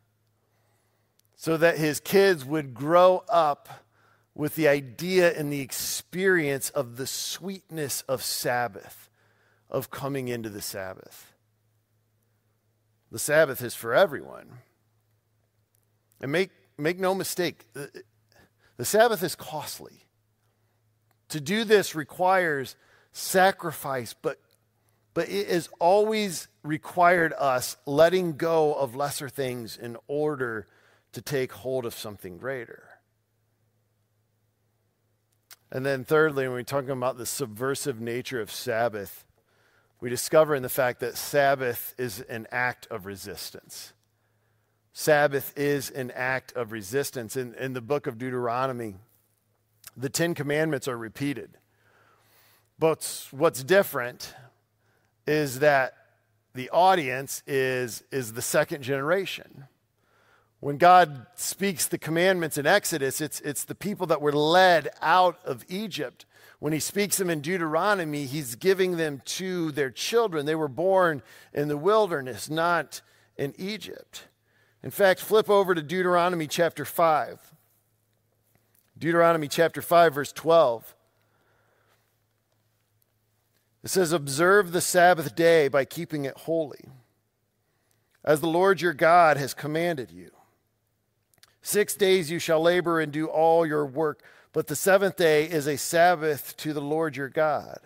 so 1.36 1.56
that 1.56 1.78
his 1.78 2.00
kids 2.00 2.44
would 2.44 2.74
grow 2.74 3.24
up 3.28 3.68
with 4.34 4.56
the 4.56 4.66
idea 4.66 5.32
and 5.32 5.52
the 5.52 5.60
experience 5.60 6.70
of 6.70 6.96
the 6.96 7.06
sweetness 7.06 8.02
of 8.02 8.22
Sabbath, 8.22 9.08
of 9.70 9.90
coming 9.90 10.28
into 10.28 10.48
the 10.48 10.62
Sabbath. 10.62 11.32
The 13.10 13.18
Sabbath 13.18 13.62
is 13.62 13.74
for 13.74 13.94
everyone. 13.94 14.58
And 16.22 16.32
make, 16.32 16.50
make 16.78 16.98
no 16.98 17.14
mistake, 17.14 17.66
the, 17.74 17.90
Sabbath 18.85 19.22
is 19.22 19.35
costly. 19.35 20.06
To 21.28 21.40
do 21.40 21.64
this 21.64 21.94
requires 21.94 22.76
sacrifice, 23.12 24.14
but, 24.14 24.40
but 25.14 25.28
it 25.28 25.48
has 25.48 25.68
always 25.78 26.48
required 26.62 27.32
us 27.38 27.76
letting 27.87 28.37
go 28.37 28.74
of 28.74 28.96
lesser 28.96 29.28
things 29.28 29.76
in 29.76 29.96
order 30.08 30.66
to 31.12 31.20
take 31.20 31.52
hold 31.52 31.87
of 31.87 31.94
something 31.94 32.38
greater. 32.38 32.88
And 35.70 35.87
then, 35.87 36.04
thirdly, 36.04 36.44
when 36.44 36.52
we're 36.52 36.62
talking 36.64 36.90
about 36.90 37.18
the 37.18 37.26
subversive 37.26 38.00
nature 38.00 38.40
of 38.40 38.50
Sabbath, 38.50 39.24
we 40.00 40.11
discover 40.11 40.54
in 40.54 40.62
the 40.62 40.68
fact 40.68 41.00
that 41.00 41.16
Sabbath 41.16 41.94
is 41.96 42.20
an 42.20 42.46
act 42.50 42.87
of 42.90 43.06
resistance. 43.06 43.92
Sabbath 44.92 45.52
is 45.57 45.90
an 45.90 46.11
act 46.11 46.52
of 46.52 46.72
resistance. 46.72 47.37
In, 47.37 47.55
in 47.55 47.72
the 47.72 47.81
book 47.81 48.07
of 48.07 48.18
Deuteronomy, 48.18 48.94
the 49.96 50.11
Ten 50.11 50.35
Commandments 50.35 50.87
are 50.87 50.98
repeated. 50.98 51.57
But 52.78 53.26
what's 53.31 53.62
different 53.62 54.35
is 55.26 55.61
that 55.61 55.94
the 56.55 56.68
audience 56.70 57.42
is, 57.46 58.02
is 58.11 58.35
the 58.35 58.42
second 58.42 58.83
generation. 58.83 59.64
When 60.61 60.76
God 60.76 61.26
speaks 61.35 61.87
the 61.87 61.98
commandments 61.98 62.59
in 62.59 62.66
Exodus, 62.66 63.20
it's, 63.20 63.40
it's 63.40 63.64
the 63.64 63.74
people 63.74 64.07
that 64.09 64.20
were 64.20 64.33
led 64.33 64.90
out 65.00 65.38
of 65.44 65.64
Egypt. 65.68 66.26
When 66.59 66.72
he 66.72 66.78
speaks 66.78 67.16
them 67.16 67.31
in 67.31 67.40
Deuteronomy, 67.40 68.26
he's 68.26 68.55
giving 68.55 68.96
them 68.96 69.22
to 69.24 69.72
their 69.72 69.90
children. 69.90 70.46
They 70.46 70.55
were 70.55 70.68
born 70.68 71.22
in 71.52 71.68
the 71.68 71.76
wilderness, 71.76 72.48
not 72.48 73.00
in 73.37 73.55
Egypt. 73.59 74.24
In 74.83 74.90
fact, 74.90 75.21
flip 75.21 75.49
over 75.49 75.75
to 75.75 75.83
Deuteronomy 75.83 76.47
chapter 76.47 76.85
5. 76.85 77.53
Deuteronomy 78.99 79.49
chapter 79.49 79.81
5, 79.81 80.14
verse 80.14 80.33
12. 80.33 80.95
It 83.85 83.90
says, 83.90 84.12
Observe 84.12 84.73
the 84.73 84.81
Sabbath 84.81 85.35
day 85.35 85.68
by 85.68 85.85
keeping 85.85 86.25
it 86.25 86.37
holy, 86.37 86.85
as 88.25 88.40
the 88.40 88.49
Lord 88.49 88.81
your 88.81 88.92
God 88.92 89.37
has 89.37 89.55
commanded 89.55 90.11
you. 90.11 90.31
Six 91.62 91.95
days 91.95 92.31
you 92.31 92.38
shall 92.38 92.61
labor 92.61 93.01
and 93.01 93.12
do 93.12 93.27
all 93.27 93.64
your 93.64 93.87
work, 93.87 94.23
but 94.53 94.66
the 94.66 94.77
seventh 94.77 95.16
day 95.16 95.49
is 95.49 95.66
a 95.66 95.77
Sabbath 95.77 96.57
to 96.59 96.73
the 96.73 96.81
Lord 96.81 97.16
your 97.16 97.29
God. 97.29 97.79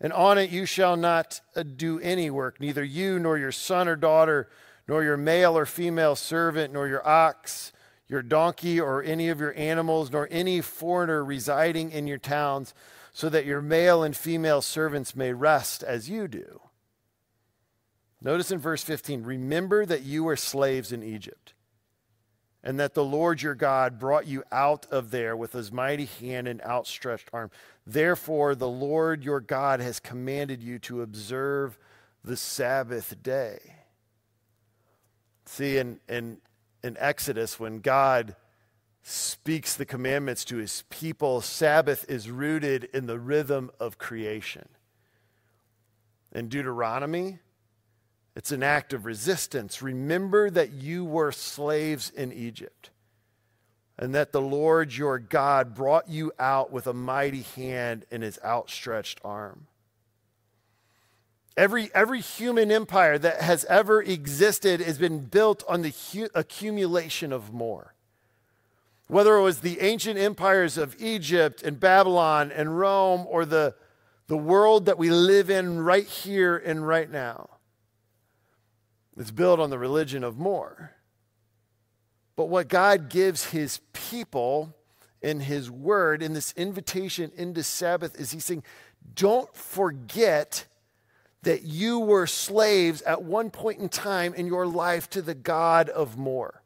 And 0.00 0.12
on 0.12 0.38
it 0.38 0.50
you 0.50 0.66
shall 0.66 0.96
not 0.96 1.40
do 1.76 1.98
any 2.00 2.30
work, 2.30 2.60
neither 2.60 2.84
you 2.84 3.18
nor 3.18 3.38
your 3.38 3.52
son 3.52 3.88
or 3.88 3.96
daughter, 3.96 4.48
nor 4.88 5.04
your 5.04 5.18
male 5.18 5.56
or 5.56 5.66
female 5.66 6.16
servant, 6.16 6.72
nor 6.72 6.88
your 6.88 7.06
ox, 7.06 7.72
your 8.08 8.22
donkey, 8.22 8.80
or 8.80 9.02
any 9.02 9.28
of 9.28 9.38
your 9.38 9.54
animals, 9.54 10.10
nor 10.10 10.26
any 10.30 10.62
foreigner 10.62 11.22
residing 11.22 11.92
in 11.92 12.06
your 12.06 12.18
towns, 12.18 12.74
so 13.12 13.28
that 13.28 13.44
your 13.44 13.60
male 13.60 14.02
and 14.02 14.16
female 14.16 14.62
servants 14.62 15.14
may 15.14 15.32
rest 15.32 15.82
as 15.82 16.08
you 16.08 16.26
do. 16.26 16.60
Notice 18.20 18.50
in 18.50 18.58
verse 18.58 18.82
15 18.82 19.22
remember 19.22 19.84
that 19.86 20.02
you 20.02 20.24
were 20.24 20.36
slaves 20.36 20.90
in 20.90 21.02
Egypt 21.02 21.52
and 22.64 22.80
that 22.80 22.94
the 22.94 23.04
Lord 23.04 23.40
your 23.40 23.54
God 23.54 23.98
brought 23.98 24.26
you 24.26 24.42
out 24.50 24.86
of 24.90 25.10
there 25.10 25.36
with 25.36 25.52
his 25.52 25.70
mighty 25.70 26.06
hand 26.06 26.48
and 26.48 26.60
outstretched 26.62 27.30
arm. 27.32 27.50
Therefore, 27.86 28.54
the 28.54 28.68
Lord 28.68 29.22
your 29.22 29.40
God 29.40 29.80
has 29.80 30.00
commanded 30.00 30.62
you 30.62 30.78
to 30.80 31.02
observe 31.02 31.78
the 32.24 32.36
Sabbath 32.36 33.22
day. 33.22 33.77
See, 35.48 35.78
in, 35.78 35.98
in, 36.10 36.36
in 36.84 36.98
Exodus, 37.00 37.58
when 37.58 37.80
God 37.80 38.36
speaks 39.02 39.74
the 39.74 39.86
commandments 39.86 40.44
to 40.44 40.58
his 40.58 40.84
people, 40.90 41.40
Sabbath 41.40 42.04
is 42.06 42.30
rooted 42.30 42.84
in 42.92 43.06
the 43.06 43.18
rhythm 43.18 43.70
of 43.80 43.96
creation. 43.96 44.68
In 46.32 46.48
Deuteronomy, 46.48 47.38
it's 48.36 48.52
an 48.52 48.62
act 48.62 48.92
of 48.92 49.06
resistance. 49.06 49.80
Remember 49.80 50.50
that 50.50 50.72
you 50.72 51.06
were 51.06 51.32
slaves 51.32 52.10
in 52.10 52.30
Egypt 52.30 52.90
and 53.98 54.14
that 54.14 54.32
the 54.32 54.42
Lord 54.42 54.94
your 54.94 55.18
God 55.18 55.74
brought 55.74 56.10
you 56.10 56.30
out 56.38 56.70
with 56.70 56.86
a 56.86 56.92
mighty 56.92 57.42
hand 57.56 58.04
in 58.10 58.20
his 58.20 58.38
outstretched 58.44 59.18
arm. 59.24 59.66
Every, 61.58 61.90
every 61.92 62.20
human 62.20 62.70
empire 62.70 63.18
that 63.18 63.42
has 63.42 63.64
ever 63.64 64.00
existed 64.00 64.78
has 64.80 64.96
been 64.96 65.24
built 65.24 65.64
on 65.68 65.82
the 65.82 65.92
hu- 66.12 66.28
accumulation 66.32 67.32
of 67.32 67.52
more. 67.52 67.94
Whether 69.08 69.34
it 69.34 69.42
was 69.42 69.58
the 69.58 69.80
ancient 69.80 70.20
empires 70.20 70.78
of 70.78 70.94
Egypt 71.00 71.64
and 71.64 71.80
Babylon 71.80 72.52
and 72.52 72.78
Rome 72.78 73.26
or 73.28 73.44
the, 73.44 73.74
the 74.28 74.36
world 74.36 74.86
that 74.86 74.98
we 74.98 75.10
live 75.10 75.50
in 75.50 75.80
right 75.80 76.06
here 76.06 76.56
and 76.56 76.86
right 76.86 77.10
now. 77.10 77.50
It's 79.16 79.32
built 79.32 79.58
on 79.58 79.70
the 79.70 79.80
religion 79.80 80.22
of 80.22 80.38
more. 80.38 80.92
But 82.36 82.44
what 82.44 82.68
God 82.68 83.08
gives 83.08 83.46
his 83.46 83.80
people 83.92 84.76
in 85.20 85.40
his 85.40 85.72
word, 85.72 86.22
in 86.22 86.34
this 86.34 86.54
invitation 86.56 87.32
into 87.34 87.64
Sabbath, 87.64 88.14
is 88.20 88.30
he's 88.30 88.44
saying, 88.44 88.62
don't 89.16 89.52
forget 89.56 90.66
that 91.42 91.62
you 91.62 92.00
were 92.00 92.26
slaves 92.26 93.02
at 93.02 93.22
one 93.22 93.50
point 93.50 93.78
in 93.78 93.88
time 93.88 94.34
in 94.34 94.46
your 94.46 94.66
life 94.66 95.08
to 95.10 95.22
the 95.22 95.34
God 95.34 95.88
of 95.88 96.18
more. 96.18 96.62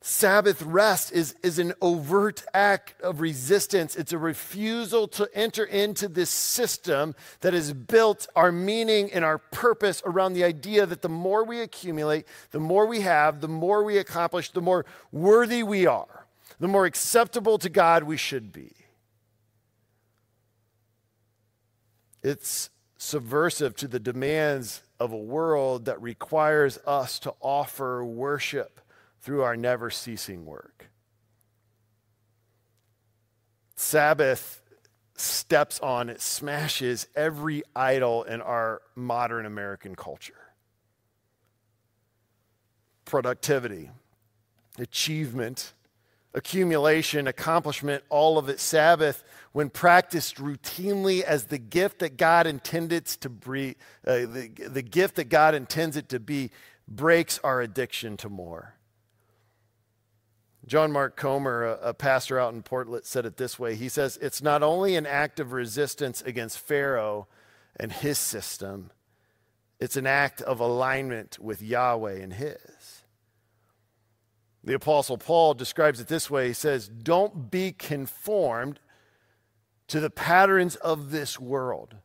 Sabbath 0.00 0.62
rest 0.62 1.12
is, 1.12 1.34
is 1.42 1.58
an 1.58 1.74
overt 1.82 2.44
act 2.54 3.00
of 3.02 3.20
resistance. 3.20 3.96
It's 3.96 4.12
a 4.12 4.18
refusal 4.18 5.08
to 5.08 5.28
enter 5.34 5.64
into 5.64 6.08
this 6.08 6.30
system 6.30 7.14
that 7.40 7.52
has 7.52 7.72
built 7.72 8.26
our 8.34 8.52
meaning 8.52 9.12
and 9.12 9.24
our 9.24 9.38
purpose 9.38 10.00
around 10.06 10.34
the 10.34 10.44
idea 10.44 10.86
that 10.86 11.02
the 11.02 11.08
more 11.08 11.44
we 11.44 11.60
accumulate, 11.60 12.26
the 12.52 12.60
more 12.60 12.86
we 12.86 13.00
have, 13.00 13.40
the 13.40 13.48
more 13.48 13.82
we 13.82 13.98
accomplish, 13.98 14.50
the 14.50 14.62
more 14.62 14.86
worthy 15.10 15.62
we 15.62 15.86
are, 15.86 16.26
the 16.60 16.68
more 16.68 16.86
acceptable 16.86 17.58
to 17.58 17.68
God 17.68 18.04
we 18.04 18.16
should 18.16 18.52
be. 18.52 18.72
It's 22.22 22.70
subversive 22.98 23.76
to 23.76 23.88
the 23.88 24.00
demands 24.00 24.82
of 24.98 25.12
a 25.12 25.16
world 25.16 25.84
that 25.84 26.02
requires 26.02 26.78
us 26.86 27.20
to 27.20 27.32
offer 27.40 28.04
worship 28.04 28.80
through 29.20 29.42
our 29.42 29.56
never 29.56 29.88
ceasing 29.88 30.44
work. 30.44 30.90
Sabbath 33.76 34.60
steps 35.16 35.78
on, 35.80 36.08
it 36.08 36.20
smashes 36.20 37.06
every 37.14 37.62
idol 37.74 38.24
in 38.24 38.40
our 38.42 38.82
modern 38.94 39.46
American 39.46 39.94
culture 39.94 40.34
productivity, 43.04 43.88
achievement, 44.78 45.72
accumulation, 46.34 47.26
accomplishment, 47.26 48.04
all 48.10 48.36
of 48.36 48.50
it. 48.50 48.60
Sabbath, 48.60 49.24
when 49.52 49.70
practiced 49.70 50.36
routinely 50.36 51.22
as 51.22 51.44
the 51.44 51.58
gift 51.58 52.00
that 52.00 52.16
God 52.16 52.46
intended 52.46 53.06
to 53.06 53.28
be, 53.28 53.76
uh, 54.06 54.20
the, 54.20 54.50
the 54.68 54.82
gift 54.82 55.16
that 55.16 55.28
God 55.28 55.54
intends 55.54 55.96
it 55.96 56.08
to 56.10 56.20
be, 56.20 56.50
breaks 56.86 57.38
our 57.42 57.60
addiction 57.60 58.16
to 58.18 58.28
more. 58.28 58.74
John 60.66 60.92
Mark 60.92 61.16
Comer, 61.16 61.64
a, 61.64 61.88
a, 61.88 61.94
pastor 61.94 62.38
out 62.38 62.52
in 62.52 62.62
Portland, 62.62 63.04
said 63.06 63.24
it 63.24 63.38
this 63.38 63.58
way. 63.58 63.74
He 63.74 63.88
says, 63.88 64.18
It's 64.20 64.42
not 64.42 64.62
only 64.62 64.96
an 64.96 65.06
act 65.06 65.40
of 65.40 65.52
resistance 65.52 66.20
against 66.22 66.58
Pharaoh 66.58 67.26
and 67.76 67.90
his 67.90 68.18
system, 68.18 68.90
it's 69.80 69.96
an 69.96 70.06
act 70.06 70.42
of 70.42 70.60
alignment 70.60 71.38
with 71.38 71.62
Yahweh 71.62 72.16
and 72.20 72.34
his. 72.34 73.02
The 74.62 74.74
Apostle 74.74 75.16
Paul 75.16 75.54
describes 75.54 76.00
it 76.00 76.08
this 76.08 76.28
way 76.30 76.48
He 76.48 76.52
says, 76.52 76.88
Don't 76.88 77.50
be 77.50 77.72
conformed 77.72 78.80
to 79.88 80.00
the 80.00 80.10
patterns 80.10 80.76
of 80.76 81.10
this 81.10 81.38
world. 81.40 81.96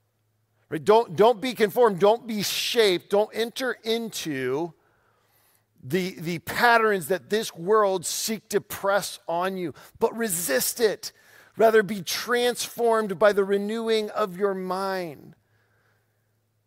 Right? 0.69 0.83
Don't, 0.83 1.15
don't 1.15 1.39
be 1.39 1.53
conformed, 1.53 1.99
don't 1.99 2.25
be 2.25 2.41
shaped, 2.41 3.09
don't 3.09 3.29
enter 3.33 3.77
into 3.83 4.73
the, 5.83 6.15
the 6.19 6.39
patterns 6.39 7.09
that 7.09 7.29
this 7.29 7.53
world 7.53 8.05
seek 8.05 8.49
to 8.49 8.61
press 8.61 9.19
on 9.27 9.57
you, 9.57 9.73
but 9.99 10.15
resist 10.15 10.79
it. 10.79 11.11
Rather, 11.57 11.83
be 11.83 12.01
transformed 12.01 13.19
by 13.19 13.33
the 13.33 13.43
renewing 13.43 14.09
of 14.11 14.37
your 14.37 14.55
mind. 14.55 15.35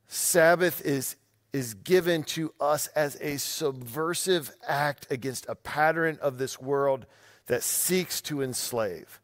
Sabbath 0.07 0.81
is, 0.83 1.17
is 1.53 1.75
given 1.75 2.23
to 2.23 2.53
us 2.61 2.87
as 2.89 3.17
a 3.21 3.39
subversive 3.39 4.53
act 4.69 5.11
against 5.11 5.47
a 5.49 5.57
pattern 5.57 6.19
of 6.21 6.39
this 6.39 6.61
world 6.61 7.07
that 7.47 7.63
seeks 7.63 8.21
to 8.21 8.43
enslave. 8.43 9.21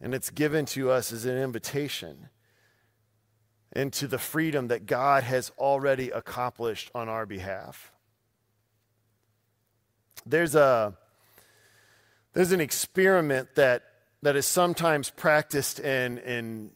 And 0.00 0.14
it's 0.14 0.30
given 0.30 0.64
to 0.66 0.90
us 0.90 1.12
as 1.12 1.24
an 1.26 1.36
invitation 1.36 2.30
into 3.74 4.08
the 4.08 4.18
freedom 4.18 4.68
that 4.68 4.86
God 4.86 5.22
has 5.22 5.52
already 5.58 6.10
accomplished 6.10 6.90
on 6.94 7.08
our 7.08 7.26
behalf. 7.26 7.92
There's 10.26 10.54
a 10.54 10.94
there's 12.32 12.52
an 12.52 12.60
experiment 12.60 13.54
that 13.56 13.82
that 14.22 14.36
is 14.36 14.46
sometimes 14.46 15.10
practiced 15.10 15.80
in, 15.80 16.18
in 16.18 16.70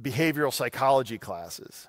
behavioral 0.00 0.52
psychology 0.52 1.18
classes. 1.18 1.88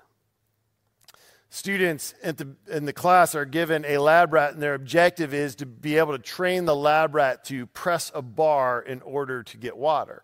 Students 1.48 2.12
the, 2.22 2.56
in 2.68 2.86
the 2.86 2.92
class 2.92 3.34
are 3.34 3.44
given 3.44 3.84
a 3.86 3.98
lab 3.98 4.32
rat, 4.32 4.54
and 4.54 4.62
their 4.62 4.74
objective 4.74 5.32
is 5.32 5.54
to 5.56 5.66
be 5.66 5.96
able 5.96 6.12
to 6.12 6.22
train 6.22 6.64
the 6.64 6.74
lab 6.74 7.14
rat 7.14 7.44
to 7.44 7.66
press 7.66 8.10
a 8.14 8.20
bar 8.20 8.82
in 8.82 9.00
order 9.02 9.42
to 9.44 9.56
get 9.56 9.76
water. 9.76 10.22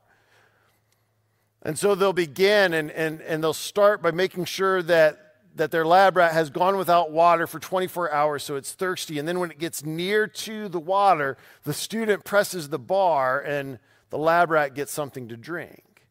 And 1.62 1.78
so 1.78 1.94
they'll 1.94 2.12
begin 2.12 2.74
and, 2.74 2.90
and, 2.90 3.20
and 3.22 3.42
they'll 3.42 3.52
start 3.52 4.02
by 4.02 4.10
making 4.10 4.46
sure 4.46 4.82
that 4.82 5.32
that 5.54 5.70
their 5.70 5.84
lab 5.84 6.16
rat 6.16 6.32
has 6.32 6.50
gone 6.50 6.76
without 6.76 7.10
water 7.10 7.46
for 7.46 7.58
24 7.58 8.10
hours, 8.10 8.42
so 8.42 8.56
it's 8.56 8.72
thirsty. 8.72 9.18
And 9.18 9.28
then 9.28 9.38
when 9.38 9.50
it 9.50 9.58
gets 9.58 9.84
near 9.84 10.26
to 10.26 10.68
the 10.68 10.80
water, 10.80 11.36
the 11.64 11.74
student 11.74 12.24
presses 12.24 12.68
the 12.68 12.78
bar 12.78 13.40
and 13.40 13.78
the 14.10 14.18
lab 14.18 14.50
rat 14.50 14.74
gets 14.74 14.92
something 14.92 15.28
to 15.28 15.36
drink. 15.36 16.06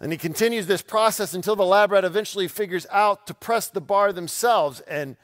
And 0.00 0.12
he 0.12 0.18
continues 0.18 0.66
this 0.66 0.82
process 0.82 1.34
until 1.34 1.56
the 1.56 1.64
lab 1.64 1.92
rat 1.92 2.04
eventually 2.04 2.48
figures 2.48 2.86
out 2.90 3.26
to 3.26 3.34
press 3.34 3.68
the 3.68 3.80
bar 3.80 4.12
themselves. 4.12 4.80
And, 4.80 5.16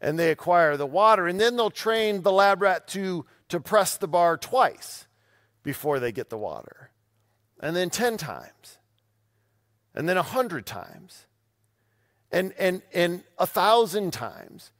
and 0.00 0.18
they 0.18 0.30
acquire 0.30 0.76
the 0.76 0.86
water. 0.86 1.26
And 1.26 1.40
then 1.40 1.56
they'll 1.56 1.70
train 1.70 2.22
the 2.22 2.32
lab 2.32 2.60
rat 2.60 2.86
to, 2.88 3.24
to 3.48 3.60
press 3.60 3.96
the 3.96 4.08
bar 4.08 4.36
twice 4.36 5.06
before 5.62 6.00
they 6.00 6.12
get 6.12 6.28
the 6.28 6.38
water. 6.38 6.90
And 7.60 7.74
then 7.74 7.90
10 7.90 8.16
times. 8.16 8.78
And 9.94 10.08
then 10.08 10.16
100 10.16 10.66
times. 10.66 11.26
And, 12.30 12.52
and, 12.58 12.82
and 12.92 13.24
a 13.38 13.46
thousand 13.46 14.12
times. 14.12 14.72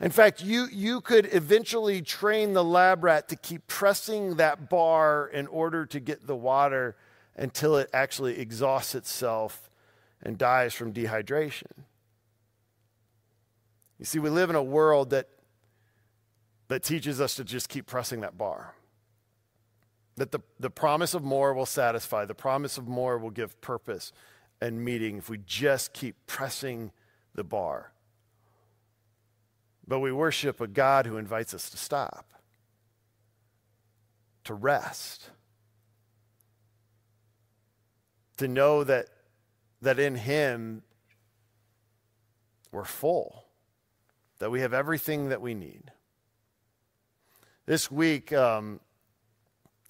In 0.00 0.10
fact, 0.10 0.42
you, 0.42 0.66
you 0.70 1.00
could 1.00 1.28
eventually 1.32 2.02
train 2.02 2.52
the 2.52 2.62
lab 2.62 3.02
rat 3.02 3.28
to 3.30 3.36
keep 3.36 3.66
pressing 3.66 4.36
that 4.36 4.68
bar 4.68 5.28
in 5.32 5.46
order 5.48 5.86
to 5.86 6.00
get 6.00 6.26
the 6.26 6.36
water 6.36 6.96
until 7.36 7.76
it 7.76 7.88
actually 7.92 8.38
exhausts 8.38 8.94
itself 8.94 9.70
and 10.22 10.38
dies 10.38 10.74
from 10.74 10.92
dehydration. 10.92 11.84
You 13.98 14.04
see, 14.04 14.18
we 14.18 14.30
live 14.30 14.50
in 14.50 14.56
a 14.56 14.62
world 14.62 15.10
that, 15.10 15.28
that 16.68 16.84
teaches 16.84 17.20
us 17.20 17.34
to 17.36 17.44
just 17.44 17.68
keep 17.68 17.86
pressing 17.86 18.20
that 18.20 18.38
bar. 18.38 18.74
That 20.18 20.32
the, 20.32 20.40
the 20.58 20.70
promise 20.70 21.14
of 21.14 21.22
more 21.22 21.54
will 21.54 21.66
satisfy, 21.66 22.24
the 22.24 22.34
promise 22.34 22.76
of 22.76 22.86
more 22.86 23.18
will 23.18 23.30
give 23.30 23.60
purpose 23.60 24.12
and 24.60 24.84
meaning 24.84 25.18
if 25.18 25.30
we 25.30 25.38
just 25.38 25.92
keep 25.92 26.16
pressing 26.26 26.90
the 27.34 27.44
bar. 27.44 27.92
But 29.86 30.00
we 30.00 30.12
worship 30.12 30.60
a 30.60 30.66
God 30.66 31.06
who 31.06 31.16
invites 31.16 31.54
us 31.54 31.70
to 31.70 31.76
stop, 31.76 32.32
to 34.44 34.54
rest, 34.54 35.30
to 38.36 38.48
know 38.48 38.84
that, 38.84 39.06
that 39.80 39.98
in 39.98 40.16
Him 40.16 40.82
we're 42.72 42.84
full 42.84 43.48
that 44.38 44.50
we 44.50 44.60
have 44.60 44.72
everything 44.72 45.28
that 45.30 45.40
we 45.40 45.54
need. 45.54 45.90
This 47.66 47.90
week, 47.90 48.32
um, 48.32 48.80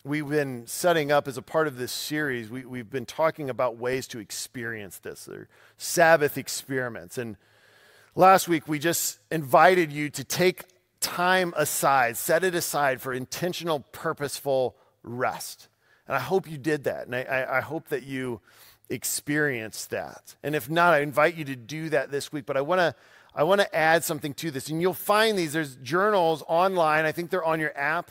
we've 0.08 0.28
been 0.28 0.66
setting 0.66 1.12
up 1.12 1.28
as 1.28 1.36
a 1.36 1.42
part 1.42 1.66
of 1.66 1.76
this 1.76 1.92
series, 1.92 2.50
we, 2.50 2.78
have 2.78 2.90
been 2.90 3.06
talking 3.06 3.50
about 3.50 3.76
ways 3.76 4.06
to 4.08 4.18
experience 4.18 4.98
this, 4.98 5.24
They're 5.24 5.48
Sabbath 5.76 6.38
experiments. 6.38 7.18
And 7.18 7.36
last 8.14 8.48
week, 8.48 8.66
we 8.66 8.78
just 8.78 9.18
invited 9.30 9.92
you 9.92 10.10
to 10.10 10.24
take 10.24 10.64
time 11.00 11.54
aside, 11.56 12.16
set 12.16 12.42
it 12.42 12.54
aside 12.54 13.00
for 13.00 13.12
intentional, 13.12 13.80
purposeful 13.92 14.76
rest. 15.02 15.68
And 16.06 16.16
I 16.16 16.20
hope 16.20 16.50
you 16.50 16.58
did 16.58 16.84
that. 16.84 17.06
And 17.06 17.14
I, 17.14 17.46
I 17.58 17.60
hope 17.60 17.88
that 17.88 18.02
you 18.02 18.40
experienced 18.88 19.90
that. 19.90 20.34
And 20.42 20.56
if 20.56 20.68
not, 20.68 20.94
I 20.94 21.00
invite 21.00 21.36
you 21.36 21.44
to 21.44 21.56
do 21.56 21.90
that 21.90 22.10
this 22.10 22.32
week. 22.32 22.46
But 22.46 22.56
I 22.56 22.62
want 22.62 22.80
to 22.80 22.94
I 23.34 23.44
want 23.44 23.60
to 23.60 23.76
add 23.76 24.02
something 24.02 24.34
to 24.34 24.50
this. 24.50 24.68
And 24.68 24.82
you'll 24.82 24.94
find 24.94 25.38
these, 25.38 25.52
there's 25.52 25.76
journals 25.76 26.42
online, 26.48 27.04
I 27.04 27.12
think 27.12 27.30
they're 27.30 27.44
on 27.44 27.60
your 27.60 27.76
app 27.78 28.10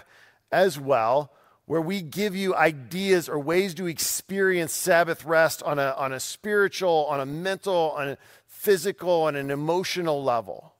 as 0.51 0.79
well, 0.79 1.33
where 1.67 1.81
we 1.81 2.01
give 2.01 2.33
you 2.33 2.55
ideas 2.55 3.27
or 3.27 3.37
ways 3.37 3.73
to 3.73 3.87
experience 3.87 4.71
Sabbath 4.71 5.25
rest 5.25 5.61
on 5.63 5.77
a, 5.77 5.93
on 5.97 6.13
a 6.13 6.19
spiritual, 6.19 7.05
on 7.09 7.19
a 7.19 7.25
mental, 7.25 7.93
on 7.97 8.07
a 8.07 8.17
physical, 8.47 9.23
on 9.23 9.35
an 9.35 9.51
emotional 9.51 10.23
level 10.23 10.73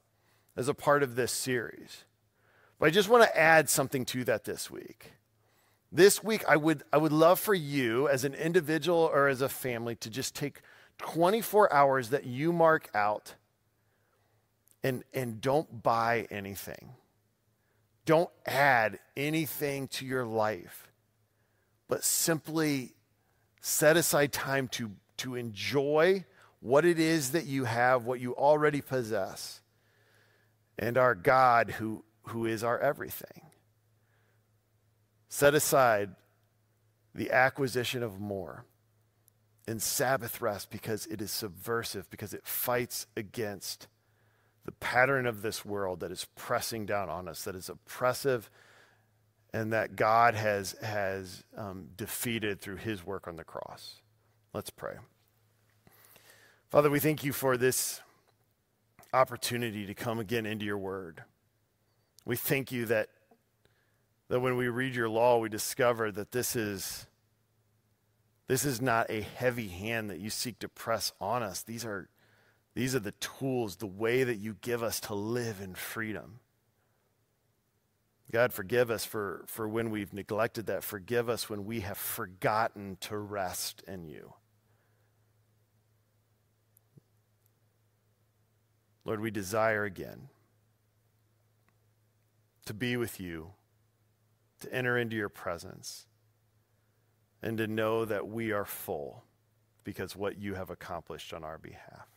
as 0.56 0.66
a 0.66 0.74
part 0.74 1.02
of 1.02 1.14
this 1.14 1.30
series. 1.30 2.04
But 2.78 2.86
I 2.86 2.90
just 2.90 3.10
want 3.10 3.22
to 3.22 3.38
add 3.38 3.68
something 3.68 4.06
to 4.06 4.24
that 4.24 4.44
this 4.44 4.70
week. 4.70 5.12
This 5.92 6.24
week, 6.24 6.42
I 6.48 6.56
would, 6.56 6.82
I 6.90 6.96
would 6.96 7.12
love 7.12 7.38
for 7.38 7.54
you 7.54 8.08
as 8.08 8.24
an 8.24 8.32
individual 8.32 9.10
or 9.12 9.28
as 9.28 9.42
a 9.42 9.48
family 9.48 9.94
to 9.96 10.08
just 10.08 10.34
take 10.34 10.62
24 10.96 11.70
hours 11.70 12.08
that 12.10 12.24
you 12.24 12.50
mark 12.50 12.88
out 12.94 13.34
and, 14.82 15.04
and 15.12 15.40
don't 15.42 15.82
buy 15.82 16.26
anything. 16.30 16.94
Don't 18.08 18.30
add 18.46 19.00
anything 19.18 19.86
to 19.88 20.06
your 20.06 20.24
life, 20.24 20.88
but 21.88 22.02
simply 22.02 22.94
set 23.60 23.98
aside 23.98 24.32
time 24.32 24.66
to, 24.68 24.92
to 25.18 25.34
enjoy 25.34 26.24
what 26.60 26.86
it 26.86 26.98
is 26.98 27.32
that 27.32 27.44
you 27.44 27.64
have, 27.64 28.06
what 28.06 28.18
you 28.18 28.34
already 28.34 28.80
possess, 28.80 29.60
and 30.78 30.96
our 30.96 31.14
God 31.14 31.72
who, 31.72 32.02
who 32.22 32.46
is 32.46 32.64
our 32.64 32.78
everything. 32.78 33.42
Set 35.28 35.54
aside 35.54 36.12
the 37.14 37.30
acquisition 37.30 38.02
of 38.02 38.18
more 38.18 38.64
and 39.66 39.82
Sabbath 39.82 40.40
rest 40.40 40.70
because 40.70 41.04
it 41.08 41.20
is 41.20 41.30
subversive, 41.30 42.08
because 42.08 42.32
it 42.32 42.46
fights 42.46 43.06
against 43.18 43.86
the 44.68 44.72
pattern 44.72 45.24
of 45.24 45.40
this 45.40 45.64
world 45.64 46.00
that 46.00 46.12
is 46.12 46.26
pressing 46.36 46.84
down 46.84 47.08
on 47.08 47.26
us, 47.26 47.44
that 47.44 47.54
is 47.54 47.70
oppressive, 47.70 48.50
and 49.50 49.72
that 49.72 49.96
God 49.96 50.34
has, 50.34 50.72
has 50.82 51.42
um, 51.56 51.86
defeated 51.96 52.60
through 52.60 52.76
his 52.76 53.02
work 53.02 53.26
on 53.26 53.36
the 53.36 53.44
cross. 53.44 54.02
Let's 54.52 54.68
pray. 54.68 54.96
Father, 56.68 56.90
we 56.90 57.00
thank 57.00 57.24
you 57.24 57.32
for 57.32 57.56
this 57.56 58.02
opportunity 59.14 59.86
to 59.86 59.94
come 59.94 60.18
again 60.18 60.44
into 60.44 60.66
your 60.66 60.76
word. 60.76 61.24
We 62.26 62.36
thank 62.36 62.70
you 62.70 62.84
that, 62.84 63.08
that 64.28 64.40
when 64.40 64.58
we 64.58 64.68
read 64.68 64.94
your 64.94 65.08
law, 65.08 65.38
we 65.38 65.48
discover 65.48 66.12
that 66.12 66.32
this 66.32 66.54
is, 66.54 67.06
this 68.48 68.66
is 68.66 68.82
not 68.82 69.10
a 69.10 69.22
heavy 69.22 69.68
hand 69.68 70.10
that 70.10 70.20
you 70.20 70.28
seek 70.28 70.58
to 70.58 70.68
press 70.68 71.14
on 71.22 71.42
us. 71.42 71.62
These 71.62 71.86
are 71.86 72.10
these 72.78 72.94
are 72.94 73.00
the 73.00 73.10
tools, 73.10 73.74
the 73.74 73.88
way 73.88 74.22
that 74.22 74.36
you 74.36 74.54
give 74.60 74.84
us 74.84 75.00
to 75.00 75.12
live 75.12 75.60
in 75.60 75.74
freedom. 75.74 76.38
God, 78.30 78.52
forgive 78.52 78.88
us 78.88 79.04
for, 79.04 79.42
for 79.48 79.68
when 79.68 79.90
we've 79.90 80.14
neglected 80.14 80.66
that. 80.66 80.84
Forgive 80.84 81.28
us 81.28 81.50
when 81.50 81.64
we 81.64 81.80
have 81.80 81.98
forgotten 81.98 82.96
to 83.00 83.16
rest 83.16 83.82
in 83.88 84.04
you. 84.04 84.32
Lord, 89.04 89.18
we 89.18 89.32
desire 89.32 89.82
again 89.82 90.28
to 92.64 92.72
be 92.72 92.96
with 92.96 93.18
you, 93.18 93.54
to 94.60 94.72
enter 94.72 94.96
into 94.96 95.16
your 95.16 95.28
presence, 95.28 96.06
and 97.42 97.58
to 97.58 97.66
know 97.66 98.04
that 98.04 98.28
we 98.28 98.52
are 98.52 98.64
full 98.64 99.24
because 99.82 100.14
what 100.14 100.38
you 100.38 100.54
have 100.54 100.70
accomplished 100.70 101.34
on 101.34 101.42
our 101.42 101.58
behalf. 101.58 102.07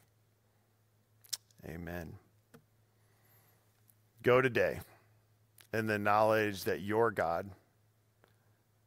Amen. 1.67 2.13
Go 4.24 4.41
today 4.41 4.80
in 5.74 5.88
the 5.88 6.00
knowledge 6.00 6.63
that 6.65 6.82
your 6.82 7.12
God 7.12 7.50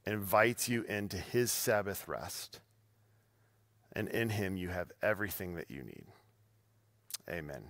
invites 0.06 0.68
you 0.68 0.82
into 0.82 1.16
his 1.16 1.50
Sabbath 1.50 2.06
rest, 2.06 2.60
and 3.92 4.08
in 4.08 4.28
him 4.28 4.56
you 4.56 4.68
have 4.68 4.92
everything 5.02 5.54
that 5.54 5.70
you 5.70 5.82
need. 5.82 6.04
Amen. 7.28 7.62